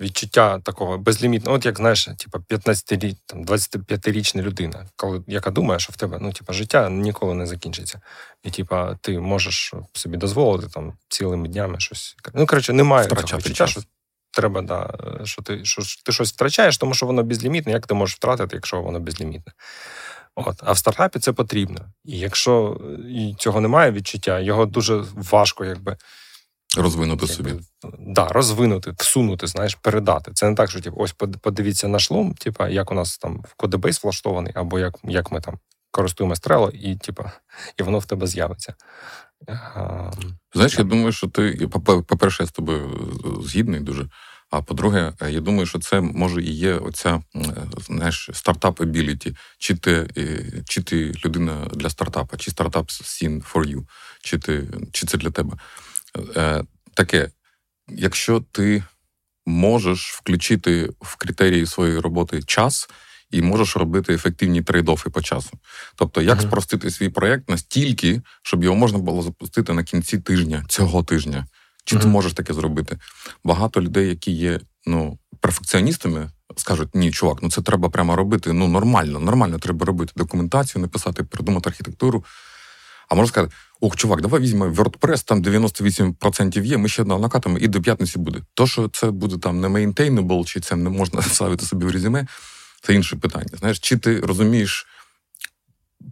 відчуття 0.00 0.58
такого 0.58 0.98
безлімітного, 0.98 1.56
от 1.56 1.66
як 1.66 1.76
знаєш, 1.76 2.04
типа 2.04 2.38
15 2.38 3.16
там 3.26 3.44
25-річна 3.44 4.42
людина, 4.42 4.86
коли 4.96 5.22
яка 5.26 5.50
думає, 5.50 5.80
що 5.80 5.92
в 5.92 5.96
тебе 5.96 6.18
ну, 6.20 6.32
типа, 6.32 6.52
життя 6.52 6.90
ніколи 6.90 7.34
не 7.34 7.46
закінчиться. 7.46 8.00
І 8.42 8.50
типа 8.50 8.94
ти 9.00 9.18
можеш 9.18 9.74
собі 9.92 10.16
дозволити 10.16 10.68
там 10.68 10.92
цілими 11.08 11.48
днями 11.48 11.80
щось. 11.80 12.16
Ну 12.34 12.46
коротше, 12.46 12.72
немає 12.72 13.08
цього 13.08 13.38
відчуття, 13.38 13.66
що 13.66 13.80
треба, 14.34 14.62
да, 14.62 14.90
що 15.24 15.42
ти 15.42 15.64
що 15.64 15.82
ти 16.04 16.12
щось 16.12 16.32
втрачаєш, 16.32 16.78
тому 16.78 16.94
що 16.94 17.06
воно 17.06 17.22
безлімітне. 17.22 17.72
Як 17.72 17.86
ти 17.86 17.94
можеш 17.94 18.16
втратити, 18.16 18.56
якщо 18.56 18.82
воно 18.82 19.00
безлімітне? 19.00 19.52
От. 20.34 20.60
А 20.64 20.72
в 20.72 20.78
стартапі 20.78 21.18
це 21.18 21.32
потрібно. 21.32 21.80
І 22.04 22.18
якщо 22.18 22.80
цього 23.38 23.60
немає 23.60 23.92
відчуття, 23.92 24.40
його 24.40 24.66
дуже 24.66 25.04
важко 25.14 25.64
якби. 25.64 25.96
Розвинути 26.76 27.26
якби, 27.26 27.50
собі. 27.50 27.60
Да, 27.98 28.28
розвинути, 28.28 28.90
всунути, 28.90 29.46
знаєш, 29.46 29.74
передати. 29.74 30.32
Це 30.32 30.50
не 30.50 30.56
так, 30.56 30.70
що 30.70 30.80
типу, 30.80 30.96
ось 31.00 31.12
подивіться 31.40 31.88
на 31.88 31.98
шлум, 31.98 32.34
типу, 32.34 32.66
як 32.66 32.92
у 32.92 32.94
нас 32.94 33.18
там 33.18 33.44
в 33.48 33.54
кодебейс 33.54 34.04
влаштований, 34.04 34.52
або 34.56 34.78
як 34.78 34.94
як 35.04 35.32
ми 35.32 35.40
там 35.40 35.58
користуємося 35.90 36.42
Trello, 36.42 36.70
і 36.70 36.96
типу, 36.96 37.24
і 37.76 37.82
воно 37.82 37.98
в 37.98 38.04
тебе 38.04 38.26
з'явиться. 38.26 38.74
Знаєш, 40.54 40.78
я 40.78 40.84
думаю, 40.84 41.12
що 41.12 41.28
ти, 41.28 41.68
по-перше, 42.06 42.42
я 42.42 42.46
з 42.46 42.52
тобою 42.52 43.10
е, 43.24 43.48
згідний 43.48 43.80
дуже. 43.80 44.08
А 44.50 44.62
по-друге, 44.62 45.12
е, 45.20 45.30
я 45.30 45.40
думаю, 45.40 45.66
що 45.66 45.78
це 45.78 46.00
може 46.00 46.42
і 46.42 46.52
є 46.52 46.74
оця 46.74 47.22
знаєш, 47.86 48.30
стартап 48.32 48.80
ability. 48.80 49.36
Чи 49.58 49.74
ти 49.74 50.08
е, 50.16 50.62
чи 50.68 50.82
ти 50.82 51.12
людина 51.24 51.68
для 51.74 51.90
стартапа, 51.90 52.36
чи 52.36 52.50
стартап 52.50 52.88
scene 52.88 53.52
for 53.52 53.74
you, 53.74 53.86
чи 54.22 54.38
ти, 54.38 54.68
чи 54.92 55.06
це 55.06 55.18
для 55.18 55.30
тебе. 55.30 55.56
Таке, 56.94 57.30
якщо 57.88 58.44
ти 58.52 58.84
можеш 59.46 60.12
включити 60.12 60.90
в 61.00 61.16
критерії 61.16 61.66
своєї 61.66 61.98
роботи 61.98 62.42
час 62.42 62.88
і 63.34 63.42
можеш 63.42 63.76
робити 63.76 64.14
ефективні 64.14 64.62
трейдофи 64.62 65.10
по 65.10 65.22
часу. 65.22 65.50
Тобто, 65.96 66.22
як 66.22 66.38
mm-hmm. 66.38 66.46
спростити 66.46 66.90
свій 66.90 67.08
проєкт 67.08 67.50
настільки, 67.50 68.22
щоб 68.42 68.64
його 68.64 68.76
можна 68.76 68.98
було 68.98 69.22
запустити 69.22 69.72
на 69.72 69.82
кінці 69.82 70.18
тижня, 70.18 70.64
цього 70.68 71.02
тижня. 71.02 71.46
Чи 71.84 71.96
mm-hmm. 71.96 72.00
ти 72.00 72.06
можеш 72.06 72.32
таке 72.32 72.54
зробити? 72.54 72.98
Багато 73.44 73.82
людей, 73.82 74.08
які 74.08 74.32
є 74.32 74.60
ну, 74.86 75.18
перфекціоністами, 75.40 76.30
скажуть: 76.56 76.94
ні, 76.94 77.10
чувак, 77.10 77.38
ну 77.42 77.50
це 77.50 77.62
треба 77.62 77.88
прямо 77.88 78.16
робити. 78.16 78.52
Ну, 78.52 78.68
нормально, 78.68 79.20
нормально 79.20 79.58
треба 79.58 79.86
робити 79.86 80.12
документацію, 80.16 80.82
написати, 80.82 81.22
придумати 81.22 81.70
архітектуру. 81.70 82.24
А 83.08 83.14
можна 83.14 83.28
сказати, 83.28 83.54
ох, 83.80 83.96
чувак, 83.96 84.20
давай 84.20 84.40
візьмемо 84.40 84.72
WordPress, 84.72 85.24
там 85.24 85.42
98% 85.42 86.64
є, 86.64 86.76
ми 86.76 86.88
ще 86.88 87.02
одного 87.02 87.20
накатимо, 87.20 87.58
і 87.58 87.68
до 87.68 87.82
п'ятниці 87.82 88.18
буде. 88.18 88.40
То, 88.54 88.66
що 88.66 88.88
це 88.88 89.10
буде 89.10 89.38
там 89.38 89.60
не 89.60 89.68
maintainable, 89.68 90.44
чи 90.44 90.60
це 90.60 90.76
не 90.76 90.90
можна 90.90 91.22
ставити 91.32 91.66
собі 91.66 91.86
в 91.86 91.90
резюме, 91.90 92.26
це 92.86 92.94
інше 92.94 93.16
питання. 93.16 93.50
Знаєш, 93.52 93.78
чи 93.78 93.96
ти 93.96 94.20
розумієш 94.20 94.86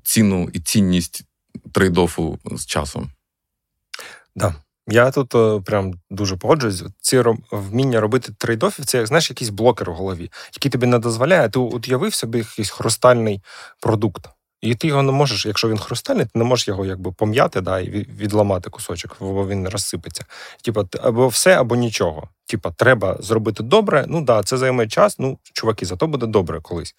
ціну 0.03 0.51
і 0.53 0.61
цінність 0.61 1.25
трейдофу 1.73 2.39
з 2.45 2.67
часом? 2.67 3.11
Да. 4.37 4.55
Я 4.89 5.11
тут 5.11 5.35
о, 5.35 5.63
прям 5.63 5.95
дуже 6.11 6.37
погоджуюсь. 6.37 6.85
Ці 7.01 7.23
вміння 7.51 8.01
робити 8.01 8.33
трейдофів, 8.39 8.85
це 8.85 9.07
знаєш, 9.07 9.31
якийсь 9.31 9.51
блокер 9.51 9.91
в 9.91 9.95
голові, 9.95 10.31
який 10.55 10.71
тобі 10.71 10.87
не 10.87 10.99
дозволяє. 10.99 11.49
Ти 11.49 11.59
уявив 11.59 12.15
собі 12.15 12.39
якийсь 12.39 12.71
хрустальний 12.71 13.43
продукт. 13.81 14.29
І 14.61 14.75
ти 14.75 14.87
його 14.87 15.03
не 15.03 15.13
можеш, 15.13 15.47
якщо 15.47 15.69
він 15.69 15.79
хрустальний, 15.79 16.25
ти 16.25 16.31
не 16.35 16.45
можеш 16.45 16.69
його 16.69 16.87
якби 16.87 17.13
пом'яти 17.13 17.61
да, 17.61 17.81
і 17.81 17.91
відламати 17.91 18.71
кусочок, 18.71 19.17
бо 19.21 19.49
він 19.49 19.69
розсипеться. 19.69 20.25
Типа, 20.63 20.85
або 21.03 21.29
все, 21.29 21.61
або 21.61 21.77
нічого. 21.77 22.29
Типа, 22.53 22.71
треба 22.71 23.17
зробити 23.21 23.63
добре. 23.63 24.05
Ну 24.09 24.25
да, 24.25 24.43
це 24.43 24.57
займе 24.57 24.89
час. 24.89 25.19
Ну, 25.19 25.39
чуваки, 25.43 25.87
зато 25.87 26.07
буде 26.07 26.27
добре 26.27 26.61
колись. 26.61 26.95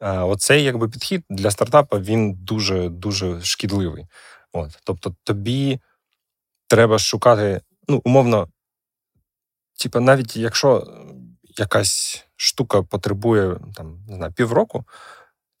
Оцей 0.00 0.64
якби 0.64 0.88
підхід 0.88 1.24
для 1.30 1.50
стартапа 1.50 1.98
він 1.98 2.34
дуже 2.34 2.88
дуже 2.88 3.40
шкідливий. 3.40 4.06
От, 4.52 4.80
тобто, 4.84 5.14
тобі 5.24 5.80
треба 6.68 6.98
шукати, 6.98 7.60
ну, 7.88 8.02
умовно, 8.04 8.48
типа, 9.82 10.00
навіть 10.00 10.36
якщо 10.36 10.86
якась 11.58 12.24
штука 12.36 12.82
потребує 12.82 13.56
там, 13.74 14.04
не 14.08 14.16
знаю, 14.16 14.32
півроку, 14.32 14.84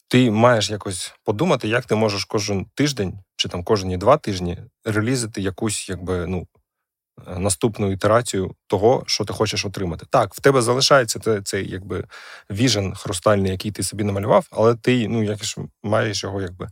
ти 0.08 0.30
маєш 0.30 0.70
якось 0.70 1.14
подумати, 1.24 1.68
як 1.68 1.84
ти 1.84 1.94
можеш 1.94 2.24
кожен 2.24 2.66
тиждень 2.74 3.18
чи 3.36 3.48
там 3.48 3.64
кожні 3.64 3.96
два 3.96 4.16
тижні 4.16 4.58
релізити 4.84 5.40
якусь, 5.40 5.88
якби, 5.88 6.26
ну. 6.26 6.46
Наступну 7.36 7.92
ітерацію 7.92 8.54
того, 8.66 9.04
що 9.06 9.24
ти 9.24 9.32
хочеш 9.32 9.64
отримати. 9.64 10.06
Так, 10.10 10.34
в 10.34 10.40
тебе 10.40 10.62
залишається 10.62 11.42
цей, 11.44 11.70
якби 11.70 12.04
віжен 12.50 12.94
хрустальний, 12.94 13.52
який 13.52 13.70
ти 13.70 13.82
собі 13.82 14.04
намалював, 14.04 14.46
але 14.50 14.74
ти 14.74 15.08
ну, 15.08 15.22
як 15.22 15.44
ж, 15.44 15.56
маєш 15.82 16.24
його 16.24 16.42
якби 16.42 16.68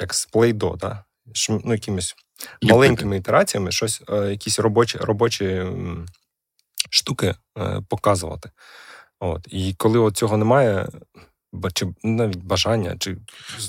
як 0.00 0.14
з 0.14 0.26
плейдо, 0.26 0.76
да? 0.76 1.04
ну, 1.64 1.72
якимись 1.72 2.14
маленькими 2.62 3.16
ітераціями 3.16 3.72
щось, 3.72 4.02
е, 4.08 4.30
якісь 4.30 4.58
робочі 4.58 4.98
робочі 4.98 5.66
штуки 6.90 7.34
е, 7.58 7.80
показувати. 7.88 8.50
От. 9.20 9.46
І 9.50 9.74
коли 9.74 10.12
цього 10.12 10.36
немає, 10.36 10.88
чи 11.72 11.86
навіть 12.02 12.44
бажання, 12.44 12.96
чи 12.98 13.16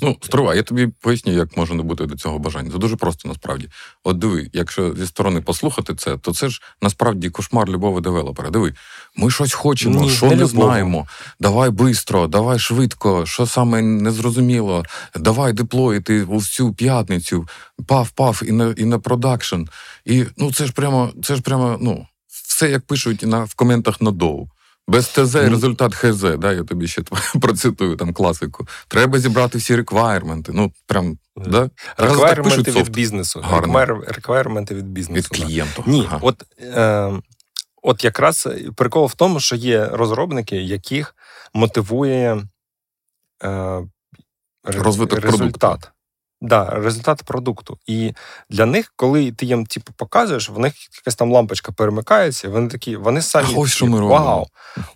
ну 0.02 0.18
стривай, 0.22 0.58
я 0.58 0.64
тобі 0.64 0.88
поясню, 0.88 1.34
як 1.34 1.58
може 1.58 1.74
не 1.74 1.84
бути 1.84 2.06
до 2.06 2.16
цього 2.16 2.40
бажання. 2.40 2.72
Це 2.72 2.78
дуже 2.78 2.96
просто 2.96 3.30
насправді. 3.30 3.70
От 4.04 4.18
диви, 4.18 4.50
якщо 4.54 4.96
зі 4.96 5.08
сторони 5.08 5.42
послухати 5.42 5.96
це, 5.96 6.18
то 6.18 6.34
це 6.34 6.50
ж 6.50 6.62
насправді 6.82 7.30
кошмар 7.30 7.70
любого 7.70 8.02
девелопера. 8.02 8.50
Диви, 8.50 8.74
ми 9.16 9.32
щось 9.32 9.54
хочемо, 9.54 10.02
Ні, 10.02 10.10
що 10.10 10.26
не, 10.26 10.36
не 10.36 10.46
знаємо. 10.46 11.08
Давай 11.40 11.70
швидко, 11.78 12.28
давай 12.28 12.60
швидко, 12.60 13.26
що 13.26 13.46
саме 13.46 13.82
незрозуміло, 13.82 14.84
давай 15.16 15.54
деплоїти 15.54 16.24
у 16.24 16.38
всю 16.38 16.74
п'ятницю, 16.74 17.48
пав-пав 17.88 18.42
і 18.48 18.52
на 18.52 18.74
і 18.78 18.86
на 18.86 19.00
продакшн. 19.00 19.62
І 20.06 20.26
ну 20.38 20.54
це 20.54 20.66
ж 20.66 20.74
прямо, 20.74 21.12
це 21.24 21.36
ж 21.36 21.42
прямо, 21.42 21.78
ну 21.82 22.08
все 22.28 22.70
як 22.70 22.86
пишуть 22.86 23.24
на 23.24 23.44
в 23.44 23.54
коментах 23.54 24.02
на 24.02 24.12
доу. 24.12 24.50
Без 24.88 25.08
ТЗ 25.08 25.36
mm. 25.36 25.50
результат 25.50 25.96
ХЗ, 25.96 26.22
да, 26.38 26.52
я 26.52 26.64
тобі 26.64 26.88
ще 26.88 27.02
процитую 27.42 27.96
там 27.96 28.14
класику. 28.14 28.68
Треба 28.88 29.20
зібрати 29.20 29.58
всі 29.58 29.76
реквайрменти. 29.76 30.52
Ну, 30.56 30.72
прям, 30.86 31.18
да? 31.36 31.70
Реквайрменти 31.98 32.72
від 32.72 32.90
бізнесу. 32.90 33.46
Реквайрменти 34.08 34.76
від 34.76 34.86
бізнесу. 34.86 35.18
Від 35.18 35.28
клієнту. 35.28 35.84
Ні, 35.88 36.04
ага. 36.08 36.20
от, 36.22 36.44
е, 36.62 37.12
от 37.82 38.04
якраз 38.04 38.48
прикол 38.76 39.06
в 39.06 39.14
тому, 39.14 39.40
що 39.40 39.56
є 39.56 39.86
розробники, 39.86 40.56
яких 40.56 41.16
мотивує 41.54 42.44
е, 43.44 43.82
Розвиток 44.64 45.20
результат. 45.20 45.60
Продукту. 45.60 45.90
Да, 46.44 46.70
результат 46.70 47.24
продукту. 47.24 47.78
І 47.88 48.14
для 48.50 48.66
них, 48.66 48.94
коли 48.96 49.32
ти 49.32 49.46
їм 49.46 49.66
типу, 49.66 49.94
показуєш, 49.98 50.50
в 50.50 50.60
них 50.60 50.74
якась 50.98 51.16
там 51.16 51.32
лампочка 51.32 51.72
перемикається, 51.72 52.50
вони 52.50 52.68
такі, 52.68 52.96
вони 52.96 53.22
самі 53.22 53.48
Ось 53.56 53.72
що 53.72 53.86
ми 53.86 54.02
вау, 54.02 54.48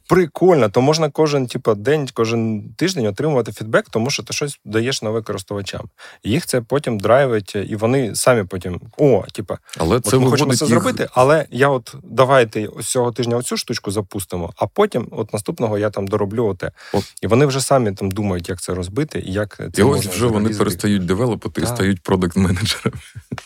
прикольно, 0.09 0.69
то 0.69 0.81
можна 0.81 1.09
кожен 1.09 1.47
типу, 1.47 1.75
день, 1.75 2.09
кожен 2.13 2.69
тиждень 2.77 3.07
отримувати 3.07 3.51
фідбек, 3.51 3.85
тому 3.89 4.09
що 4.09 4.23
ти 4.23 4.33
щось 4.33 4.59
даєш 4.65 5.01
нове 5.01 5.21
користувачам. 5.21 5.89
І 6.23 6.31
їх 6.31 6.45
це 6.45 6.61
потім 6.61 6.99
драйвить, 6.99 7.55
і 7.55 7.75
вони 7.75 8.15
самі 8.15 8.43
потім 8.43 8.81
о, 8.97 9.23
типу, 9.33 9.57
але 9.77 9.99
це 9.99 10.17
ми 10.17 10.29
хочемо 10.29 10.55
це 10.55 10.65
їх... 10.65 10.73
зробити, 10.73 11.09
але 11.13 11.45
я 11.51 11.69
от 11.69 11.95
давайте 12.03 12.67
ось 12.67 12.85
цього 12.85 13.11
тижня 13.11 13.37
оцю 13.37 13.57
штучку 13.57 13.91
запустимо, 13.91 14.53
а 14.55 14.67
потім, 14.67 15.07
от 15.11 15.33
наступного, 15.33 15.77
я 15.77 15.89
там 15.89 16.07
дороблю 16.07 16.45
оте. 16.45 16.71
От. 16.93 17.03
І 17.21 17.27
вони 17.27 17.45
вже 17.45 17.61
самі 17.61 17.91
там 17.91 18.11
думають, 18.11 18.49
як 18.49 18.61
це 18.61 18.73
розбити, 18.73 19.19
і 19.19 19.31
як 19.31 19.61
це 19.73 19.81
і 19.81 19.83
ось 19.83 20.05
вже 20.05 20.27
вони 20.27 20.49
перестають 20.49 21.05
девелопити 21.05 21.36
девелопити 21.37 21.61
і 21.61 21.65
стають 21.65 22.01
продакт-менеджерами. 22.03 22.97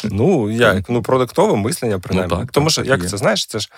Ну, 0.03 0.51
як, 0.51 0.89
ну, 0.89 1.01
продуктове 1.01 1.55
мислення, 1.55 1.99
принаймні. 1.99 2.35
Ну, 2.35 2.41
так, 2.41 2.51
Тому 2.51 2.69
що, 2.69 2.83
як 2.83 3.03
є. 3.03 3.09
це 3.09 3.17
знаєш, 3.17 3.45
це 3.45 3.59
ж 3.59 3.69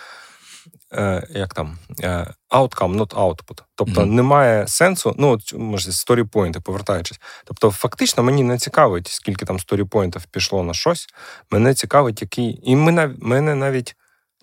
е, 0.93 1.27
як 1.29 1.53
там, 1.53 1.77
е, 2.03 2.33
outcome, 2.51 2.97
not 2.97 3.13
output. 3.13 3.61
Тобто 3.75 4.01
mm-hmm. 4.01 4.11
немає 4.11 4.67
сенсу, 4.67 5.15
ну, 5.17 5.39
може, 5.53 5.91
сторіпойнти, 5.91 6.59
повертаючись. 6.59 7.19
Тобто, 7.45 7.71
фактично, 7.71 8.23
мені 8.23 8.43
не 8.43 8.57
цікавить, 8.57 9.07
скільки 9.07 9.45
там 9.45 9.59
сторіпойнтів 9.59 10.25
пішло 10.25 10.63
на 10.63 10.73
щось. 10.73 11.07
Мене 11.51 11.73
цікавить, 11.73 12.21
який. 12.21 12.59
І 12.63 12.75
мене, 12.75 13.11
мене 13.19 13.55
навіть. 13.55 13.95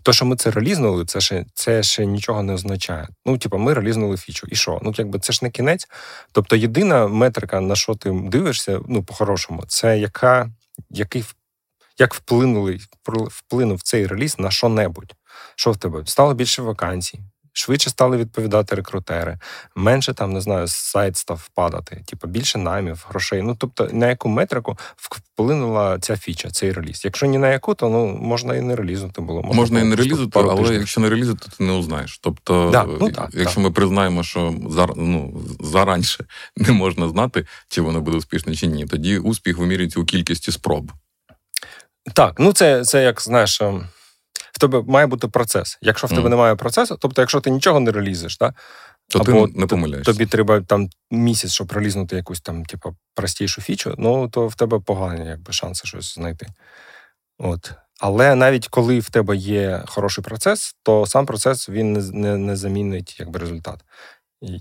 То, 0.02 0.12
що 0.12 0.24
ми 0.24 0.36
це 0.36 0.50
релізнули, 0.50 1.04
це 1.04 1.20
ще 1.20 1.44
це 1.54 1.82
ще 1.82 2.06
нічого 2.06 2.42
не 2.42 2.52
означає. 2.52 3.08
Ну, 3.26 3.38
типу, 3.38 3.58
ми 3.58 3.74
релізнули 3.74 4.16
фічу. 4.16 4.46
І 4.50 4.54
що? 4.54 4.80
Ну, 4.82 4.94
якби 4.96 5.18
це 5.18 5.32
ж 5.32 5.40
не 5.42 5.50
кінець. 5.50 5.88
Тобто, 6.32 6.56
єдина 6.56 7.06
метрика, 7.06 7.60
на 7.60 7.76
що 7.76 7.94
ти 7.94 8.10
дивишся, 8.24 8.80
ну, 8.88 9.02
по-хорошому, 9.02 9.64
це 9.68 9.98
яка, 9.98 10.50
який 10.90 11.24
як 11.98 12.14
вплинули, 12.14 12.78
вплинув 13.30 13.82
цей 13.82 14.06
реліз 14.06 14.38
на 14.38 14.50
що-небудь. 14.50 15.14
Що 15.56 15.70
в 15.70 15.76
тебе? 15.76 16.02
Стало 16.06 16.34
більше 16.34 16.62
вакансій, 16.62 17.20
швидше 17.60 17.90
стали 17.90 18.16
відповідати 18.16 18.76
рекрутери, 18.76 19.38
менше 19.76 20.14
там 20.14 20.32
не 20.32 20.40
знаю, 20.40 20.68
сайт 20.68 21.16
став 21.16 21.48
падати, 21.54 22.02
типу 22.06 22.28
більше 22.28 22.58
наймів, 22.58 23.06
грошей. 23.08 23.42
Ну 23.42 23.56
тобто 23.58 23.88
на 23.92 24.08
яку 24.08 24.28
метрику 24.28 24.78
вплинула 24.96 25.98
ця 25.98 26.16
фіча, 26.16 26.50
цей 26.50 26.72
реліз. 26.72 27.04
Якщо 27.04 27.26
ні 27.26 27.38
на 27.38 27.48
яку, 27.48 27.74
то 27.74 27.88
ну 27.88 28.06
можна 28.06 28.56
і 28.56 28.60
не 28.60 28.76
релізувати 28.76 29.20
було. 29.20 29.42
Можна, 29.42 29.60
можна 29.60 29.80
і 29.80 29.84
не 29.84 29.96
релізувати, 29.96 30.38
але 30.38 30.62
тижнів. 30.62 30.80
якщо 30.80 31.00
не 31.00 31.08
релізувати, 31.08 31.48
то 31.50 31.56
ти 31.56 31.64
не 31.64 31.72
узнаєш. 31.72 32.18
Тобто, 32.18 32.70
да, 32.72 32.84
ну, 33.00 33.10
так, 33.10 33.28
якщо 33.32 33.54
так. 33.54 33.64
ми 33.64 33.70
признаємо, 33.70 34.22
що 34.22 34.54
зар, 34.68 34.92
ну, 34.96 35.42
заранше 35.60 36.24
не 36.56 36.72
можна 36.72 37.08
знати, 37.08 37.46
чи 37.68 37.80
воно 37.80 38.00
буде 38.00 38.16
успішне 38.16 38.54
чи 38.54 38.66
ні, 38.66 38.86
тоді 38.86 39.18
успіх 39.18 39.58
вимірюється 39.58 40.00
у 40.00 40.04
кількості 40.04 40.52
спроб. 40.52 40.92
Так, 42.14 42.34
ну 42.38 42.52
це 42.52 42.84
це 42.84 43.02
як 43.02 43.22
знаєш. 43.22 43.62
Тебе 44.60 44.82
має 44.86 45.06
бути 45.06 45.28
процес. 45.28 45.78
Якщо 45.82 46.06
в 46.06 46.10
тебе 46.10 46.22
mm. 46.22 46.28
немає 46.28 46.54
процесу, 46.54 46.96
тобто, 47.00 47.22
якщо 47.22 47.40
ти 47.40 47.50
нічого 47.50 47.80
не 47.80 47.90
релізиш, 47.92 48.38
да, 48.38 48.54
то 49.08 49.18
або 49.18 49.48
ти 49.48 49.58
не 49.58 49.66
помиляєшся. 49.66 50.12
тобі 50.12 50.26
треба 50.26 50.60
там 50.60 50.88
місяць, 51.10 51.52
щоб 51.52 51.72
релізнути 51.72 52.16
якусь 52.16 52.40
там, 52.40 52.64
типу, 52.64 52.96
простішу 53.14 53.60
фічу, 53.60 53.94
ну 53.98 54.28
то 54.28 54.46
в 54.46 54.54
тебе 54.54 54.80
погані 54.80 55.26
якби, 55.26 55.52
шанси 55.52 55.86
щось 55.86 56.14
знайти. 56.14 56.46
От. 57.38 57.72
Але 58.00 58.34
навіть 58.34 58.68
коли 58.68 58.98
в 58.98 59.10
тебе 59.10 59.36
є 59.36 59.82
хороший 59.86 60.24
процес, 60.24 60.76
то 60.82 61.06
сам 61.06 61.26
процес 61.26 61.68
він 61.68 61.92
не 61.92 62.00
не, 62.12 62.36
не 62.36 62.56
замінить 62.56 63.16
якби, 63.20 63.38
результат. 63.38 63.84
І 64.42 64.60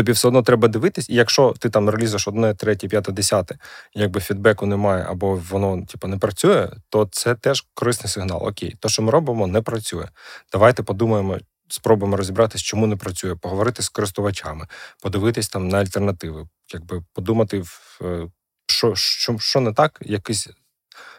тобі 0.00 0.12
все 0.12 0.28
одно 0.28 0.42
треба 0.42 0.68
дивитись, 0.68 1.10
і 1.10 1.14
якщо 1.14 1.54
ти 1.58 1.70
там 1.70 1.90
релізиш 1.90 2.28
одне, 2.28 2.54
третє, 2.54 2.88
п'яте, 2.88 3.12
десяте, 3.12 3.58
якби 3.94 4.20
фідбеку 4.20 4.66
немає, 4.66 5.06
або 5.08 5.42
воно 5.50 5.86
типу, 5.86 6.08
не 6.08 6.18
працює, 6.18 6.68
то 6.88 7.08
це 7.12 7.34
теж 7.34 7.66
корисний 7.74 8.08
сигнал. 8.08 8.48
Окей, 8.48 8.76
то, 8.80 8.88
що 8.88 9.02
ми 9.02 9.10
робимо, 9.10 9.46
не 9.46 9.62
працює. 9.62 10.08
Давайте 10.52 10.82
подумаємо. 10.82 11.38
Спробуємо 11.68 12.16
розібратися, 12.16 12.64
чому 12.64 12.86
не 12.86 12.96
працює, 12.96 13.34
поговорити 13.34 13.82
з 13.82 13.88
користувачами, 13.88 14.66
подивитись 15.02 15.48
там 15.48 15.68
на 15.68 15.78
альтернативи, 15.78 16.46
якби 16.74 17.02
подумати, 17.12 17.62
е, 18.02 18.28
що 18.66 18.94
що, 18.94 19.38
що 19.38 19.60
не 19.60 19.72
так, 19.72 19.98
якийсь 20.00 20.48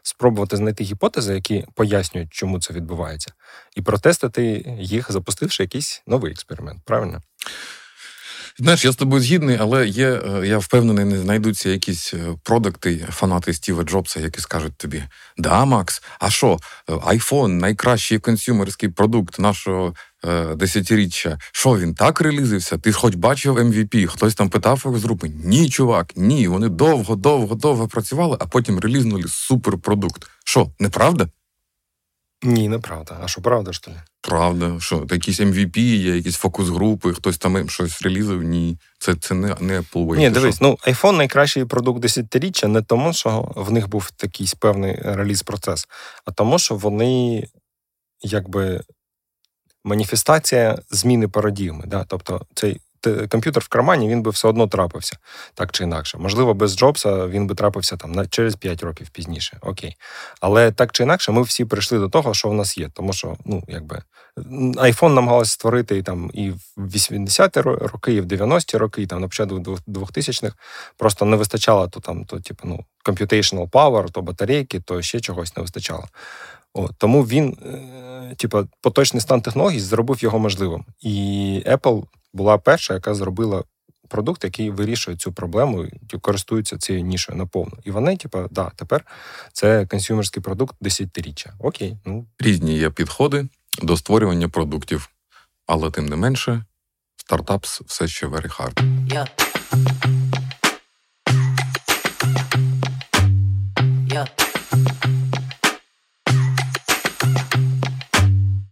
спробувати 0.04 0.58
знайти 0.58 0.84
гіпотези, 0.84 1.34
які 1.34 1.66
пояснюють, 1.76 2.34
чому 2.34 2.60
це 2.60 2.74
відбувається, 2.74 3.34
і 3.76 3.82
протестити 3.82 4.76
їх, 4.80 5.12
запустивши 5.12 5.64
якийсь 5.64 6.04
новий 6.08 6.32
експеримент. 6.32 6.82
Правильно? 6.86 7.22
Знаєш, 8.60 8.86
я 8.86 8.92
з 8.92 8.96
тобою 8.96 9.22
згідний, 9.22 9.58
але 9.60 9.88
є, 9.88 10.10
е, 10.10 10.48
я 10.48 10.58
впевнений, 10.58 11.06
не 11.06 11.20
знайдуться 11.20 11.70
якісь 11.70 12.14
е, 12.14 12.18
продукти, 12.44 13.08
фанати 13.12 13.54
Стіва 13.54 13.84
Джобса, 13.84 14.20
які 14.20 14.42
скажуть 14.42 14.78
тобі: 14.78 15.04
Да, 15.38 15.66
Макс, 15.66 16.02
а 16.20 16.30
що, 16.30 16.60
е, 16.90 16.94
iPhone 16.94 17.48
найкращий 17.48 18.20
консюмерський 18.20 18.90
продукт 18.90 19.40
нашого 19.40 19.94
е, 20.26 20.56
десятиріччя. 20.56 21.40
Що 21.52 21.78
він 21.78 21.96
так 21.96 22.22
релізився? 22.22 22.78
Ти 22.78 22.92
хоч 22.92 23.16
бачив 23.16 23.58
MVP? 23.58 24.08
Хтось 24.08 24.36
там 24.36 24.50
питав 24.50 24.82
його 24.86 25.00
з 25.00 25.04
групи? 25.04 25.32
Ні, 25.44 25.70
чувак, 25.70 26.14
ні. 26.16 26.48
Вони 26.48 26.70
довго, 26.70 27.16
довго, 27.16 27.56
довго 27.56 27.88
працювали, 27.88 28.38
а 28.40 28.46
потім 28.46 28.80
релізнули 28.80 29.24
суперпродукт. 29.28 30.28
Що, 30.46 30.72
неправда? 30.80 31.28
Ні, 32.44 32.70
неправда. 32.70 33.18
А 33.24 33.28
що 33.28 33.42
правда 33.42 33.74
що 33.74 33.92
ли? 33.92 33.98
Правда, 34.22 34.78
що 34.80 35.08
якісь 35.12 35.40
MVP, 35.40 35.78
є 35.80 36.16
якісь 36.16 36.36
фокус-групи, 36.36 37.14
хтось 37.14 37.38
там 37.38 37.70
щось 37.70 38.02
релізив. 38.02 38.44
Ні, 38.44 38.78
це 39.00 39.16
це 39.16 39.34
не 39.34 39.56
не 39.60 39.80
Apple 39.80 40.06
Way. 40.06 40.18
Ні, 40.18 40.30
дивись, 40.30 40.56
що? 40.56 40.66
ну 40.66 40.78
iPhone 40.88 41.12
найкращий 41.12 41.66
продукт 41.66 42.00
десятиріччя 42.00 42.68
не 42.68 42.82
тому, 42.82 43.14
що 43.14 43.52
в 43.56 43.72
них 43.72 43.90
був 43.90 44.12
такий 44.12 44.54
певний 44.60 44.96
реліз-процес, 45.04 45.88
а 46.26 46.32
тому, 46.32 46.60
що 46.60 46.76
вони 46.76 47.48
якби 48.22 48.82
маніфестація 49.84 50.80
зміни 50.90 51.28
парадігми. 51.28 51.84
Да? 51.88 52.06
Тобто 52.08 52.46
цей 52.54 52.82
комп'ютер 53.30 53.64
в 53.64 53.68
кармані 53.68 54.10
він 54.10 54.22
би 54.22 54.32
все 54.32 54.48
одно 54.48 54.68
трапився, 54.68 55.18
так 55.54 55.72
чи 55.72 55.84
інакше. 55.84 56.18
Можливо, 56.18 56.54
без 56.54 56.78
Джобса 56.78 57.28
він 57.28 57.48
би 57.48 57.56
трапився 57.56 57.98
там 57.98 58.12
на 58.12 58.28
через 58.28 58.56
5 58.56 58.84
років 58.84 59.10
пізніше. 59.10 59.58
Окей. 59.62 59.98
Але 60.42 60.72
так 60.72 60.92
чи 60.92 61.04
інакше, 61.04 61.32
ми 61.32 61.42
всі 61.42 61.66
прийшли 61.66 62.00
до 62.00 62.10
того, 62.10 62.34
що 62.34 62.50
в 62.50 62.54
нас 62.54 62.78
є. 62.78 62.90
Тому 62.94 63.14
що, 63.14 63.38
ну, 63.46 63.64
якби 63.68 64.02
iPhone 64.78 65.14
намагалися 65.14 65.52
створити 65.52 65.98
і 65.98 66.04
там 66.04 66.32
і 66.34 66.50
в 66.50 66.62
80-ті 66.78 67.62
роки, 67.62 68.14
і 68.14 68.22
в 68.22 68.26
90-ті 68.26 68.78
роки, 68.78 69.02
і 69.02 69.08
там 69.08 69.22
на 69.22 69.28
початку 69.28 69.56
2000-х 69.56 70.56
просто 70.98 71.26
не 71.26 71.38
вистачало 71.38 71.88
то 71.88 72.00
там, 72.00 72.26
то, 72.26 72.40
типу, 72.40 72.68
ну, 72.68 72.86
computational 73.06 73.70
power, 73.70 74.12
то 74.12 74.22
батарейки, 74.22 74.80
то 74.80 75.02
ще 75.02 75.20
чогось 75.20 75.58
не 75.58 75.62
вистачало. 75.62 76.08
От, 76.74 76.92
тому 76.98 77.24
він, 77.24 77.58
е, 77.66 78.36
типу, 78.36 78.68
поточний 78.82 79.22
стан 79.22 79.42
технологій 79.42 79.80
зробив 79.80 80.24
його 80.24 80.40
можливим. 80.40 80.86
І 81.02 81.64
Apple 81.68 82.04
була 82.34 82.58
перша, 82.58 82.94
яка 82.94 83.14
зробила 83.14 83.64
продукт, 84.08 84.44
який 84.44 84.70
вирішує 84.70 85.18
цю 85.18 85.34
проблему 85.34 85.86
і 85.86 86.18
користується 86.22 86.78
цією 86.78 87.06
нішою 87.06 87.38
наповну. 87.38 87.78
І 87.84 87.92
вони, 87.92 88.18
типу, 88.18 88.48
да, 88.52 88.72
тепер 88.76 89.06
це 89.54 89.86
консюмерський 89.86 90.44
продукт 90.44 90.76
десятиріччя. 90.82 91.54
Окей, 91.60 91.98
ну 92.06 92.26
Різні 92.40 92.78
є 92.78 92.90
підходи 92.90 93.48
до 93.82 93.98
створювання 93.98 94.50
продуктів, 94.50 95.10
але 95.68 95.92
тим 95.92 96.06
не 96.06 96.16
менше, 96.16 96.66
стартапс 97.18 97.82
все 97.82 98.08
ще 98.08 98.28
very 98.28 98.60
hard. 98.60 98.74
Yeah. 99.08 100.21